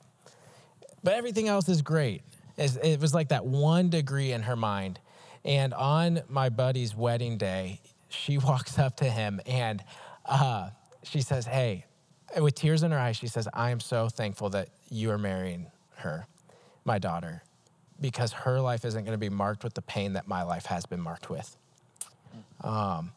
but 1.03 1.15
everything 1.15 1.49
else 1.49 1.69
is 1.69 1.83
great. 1.83 2.23
It's- 2.57 2.77
It 2.83 3.01
was 3.01 3.15
like 3.15 3.29
that 3.29 3.45
one 3.47 3.91
degree 3.91 4.33
in 4.33 4.43
her 4.43 4.57
mind. 4.57 5.01
And 5.45 5.73
on 5.73 6.21
my 6.29 6.51
buddy's 6.51 6.95
wedding 6.95 7.39
day, 7.39 7.81
she 8.09 8.37
walks 8.49 8.79
up 8.79 8.97
to 8.97 9.07
him 9.07 9.41
and 9.47 9.83
uh, 10.27 10.71
she 11.03 11.23
says, 11.23 11.47
Hey, 11.47 11.87
with 12.39 12.55
tears 12.55 12.83
in 12.83 12.91
her 12.91 12.99
eyes, 12.99 13.17
she 13.17 13.27
says, 13.27 13.49
I 13.55 13.71
am 13.71 13.81
so 13.81 14.09
thankful 14.11 14.51
that 14.51 14.69
you 14.91 15.11
are 15.11 15.19
marrying 15.19 15.67
her, 15.97 16.27
my 16.85 16.99
daughter, 16.99 17.43
because 18.01 18.33
her 18.33 18.61
life 18.61 18.85
isn't 18.85 19.05
going 19.05 19.15
to 19.15 19.19
be 19.19 19.29
marked 19.29 19.65
with 19.65 19.75
the 19.75 19.83
pain 19.83 20.15
that 20.15 20.27
my 20.27 20.43
life 20.43 20.67
has 20.67 20.87
been 20.87 21.01
marked 21.01 21.31
with. 21.31 21.57
Um, 22.63 23.13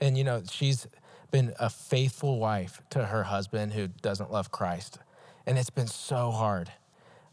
and, 0.00 0.16
you 0.16 0.24
know, 0.24 0.42
she's 0.50 0.86
been 1.30 1.54
a 1.58 1.70
faithful 1.70 2.38
wife 2.38 2.80
to 2.90 3.06
her 3.06 3.24
husband 3.24 3.72
who 3.72 3.88
doesn't 3.88 4.30
love 4.30 4.50
Christ. 4.50 4.98
And 5.46 5.58
it's 5.58 5.70
been 5.70 5.86
so 5.86 6.30
hard. 6.30 6.70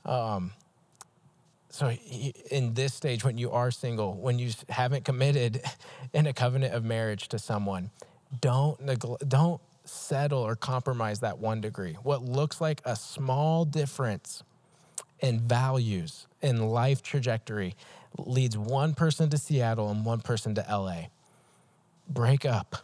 Um, 0.06 0.52
so 1.70 1.90
he- 1.90 2.34
in 2.52 2.76
this 2.76 2.94
stage, 2.94 3.24
when 3.24 3.38
you 3.38 3.52
are 3.52 3.72
single, 3.72 4.14
when 4.14 4.38
you 4.40 4.52
haven't 4.70 5.06
committed 5.06 5.62
in 6.14 6.28
a 6.28 6.34
covenant 6.34 6.74
of 6.74 6.84
marriage 6.84 7.28
to 7.30 7.40
someone, 7.40 7.90
don't 8.42 8.80
neglect, 8.82 9.28
don't 9.28 9.62
settle 9.86 10.40
or 10.40 10.56
compromise 10.56 11.20
that 11.20 11.40
one 11.40 11.62
degree. 11.62 11.94
What 12.04 12.24
looks 12.24 12.62
like 12.62 12.82
a 12.86 12.96
small 12.96 13.66
difference 13.66 14.44
in 15.24 15.40
values 15.40 16.28
and 16.42 16.70
life 16.70 17.02
trajectory 17.02 17.76
leads 18.20 18.58
one 18.58 18.94
person 18.94 19.30
to 19.30 19.38
Seattle 19.38 19.90
and 19.90 20.06
one 20.06 20.20
person 20.20 20.54
to 20.56 20.66
LA. 20.70 21.06
Break 22.08 22.46
up. 22.46 22.76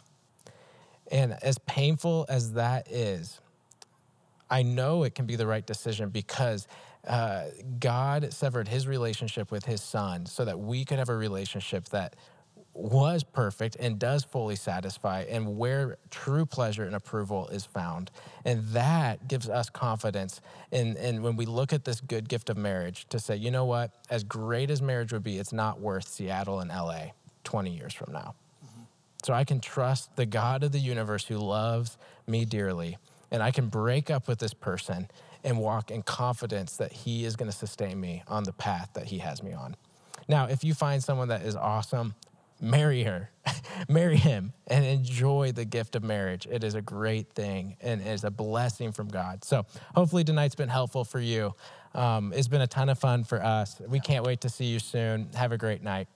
And 1.12 1.36
as 1.42 1.58
painful 1.58 2.26
as 2.28 2.54
that 2.54 2.90
is, 2.90 3.40
I 4.48 4.62
know 4.62 5.04
it 5.04 5.14
can 5.14 5.26
be 5.26 5.36
the 5.36 5.46
right 5.46 5.64
decision 5.64 6.08
because 6.08 6.66
uh, 7.06 7.44
God 7.78 8.32
severed 8.32 8.68
his 8.68 8.86
relationship 8.86 9.50
with 9.50 9.66
his 9.66 9.82
son 9.82 10.26
so 10.26 10.44
that 10.44 10.58
we 10.58 10.84
could 10.84 10.98
have 10.98 11.08
a 11.08 11.16
relationship 11.16 11.90
that 11.90 12.16
was 12.80 13.22
perfect 13.22 13.76
and 13.76 13.98
does 13.98 14.24
fully 14.24 14.56
satisfy 14.56 15.22
and 15.28 15.56
where 15.56 15.98
true 16.10 16.46
pleasure 16.46 16.84
and 16.84 16.94
approval 16.94 17.48
is 17.48 17.66
found. 17.66 18.10
And 18.44 18.64
that 18.68 19.28
gives 19.28 19.48
us 19.48 19.68
confidence 19.70 20.40
in, 20.70 20.96
in 20.96 21.22
when 21.22 21.36
we 21.36 21.46
look 21.46 21.72
at 21.72 21.84
this 21.84 22.00
good 22.00 22.28
gift 22.28 22.50
of 22.50 22.56
marriage 22.56 23.06
to 23.10 23.18
say, 23.18 23.36
you 23.36 23.50
know 23.50 23.64
what, 23.64 23.92
as 24.08 24.24
great 24.24 24.70
as 24.70 24.80
marriage 24.80 25.12
would 25.12 25.22
be, 25.22 25.38
it's 25.38 25.52
not 25.52 25.80
worth 25.80 26.08
Seattle 26.08 26.60
and 26.60 26.70
LA 26.70 27.08
20 27.44 27.70
years 27.70 27.92
from 27.92 28.12
now. 28.12 28.34
So 29.22 29.34
I 29.34 29.44
can 29.44 29.60
trust 29.60 30.16
the 30.16 30.26
God 30.26 30.62
of 30.62 30.72
the 30.72 30.78
universe 30.78 31.26
who 31.26 31.36
loves 31.36 31.98
me 32.26 32.44
dearly. 32.44 32.96
And 33.30 33.42
I 33.42 33.50
can 33.50 33.68
break 33.68 34.10
up 34.10 34.26
with 34.26 34.38
this 34.38 34.54
person 34.54 35.08
and 35.44 35.58
walk 35.58 35.90
in 35.90 36.02
confidence 36.02 36.76
that 36.78 36.92
he 36.92 37.24
is 37.24 37.36
going 37.36 37.50
to 37.50 37.56
sustain 37.56 38.00
me 38.00 38.22
on 38.26 38.44
the 38.44 38.52
path 38.52 38.90
that 38.94 39.06
he 39.06 39.18
has 39.18 39.42
me 39.42 39.52
on. 39.52 39.76
Now, 40.28 40.46
if 40.46 40.64
you 40.64 40.74
find 40.74 41.02
someone 41.02 41.28
that 41.28 41.42
is 41.42 41.56
awesome, 41.56 42.14
marry 42.60 43.04
her, 43.04 43.30
marry 43.88 44.16
him, 44.16 44.52
and 44.66 44.84
enjoy 44.84 45.52
the 45.52 45.64
gift 45.64 45.96
of 45.96 46.02
marriage. 46.02 46.46
It 46.50 46.64
is 46.64 46.74
a 46.74 46.82
great 46.82 47.32
thing 47.32 47.76
and 47.80 48.06
is 48.06 48.24
a 48.24 48.30
blessing 48.30 48.92
from 48.92 49.08
God. 49.08 49.44
So, 49.44 49.66
hopefully, 49.94 50.24
tonight's 50.24 50.54
been 50.54 50.68
helpful 50.68 51.04
for 51.04 51.20
you. 51.20 51.54
Um, 51.94 52.32
it's 52.34 52.48
been 52.48 52.60
a 52.60 52.66
ton 52.66 52.88
of 52.88 52.98
fun 52.98 53.24
for 53.24 53.42
us. 53.42 53.80
We 53.88 54.00
can't 54.00 54.24
wait 54.24 54.42
to 54.42 54.48
see 54.48 54.66
you 54.66 54.78
soon. 54.78 55.28
Have 55.34 55.52
a 55.52 55.58
great 55.58 55.82
night. 55.82 56.08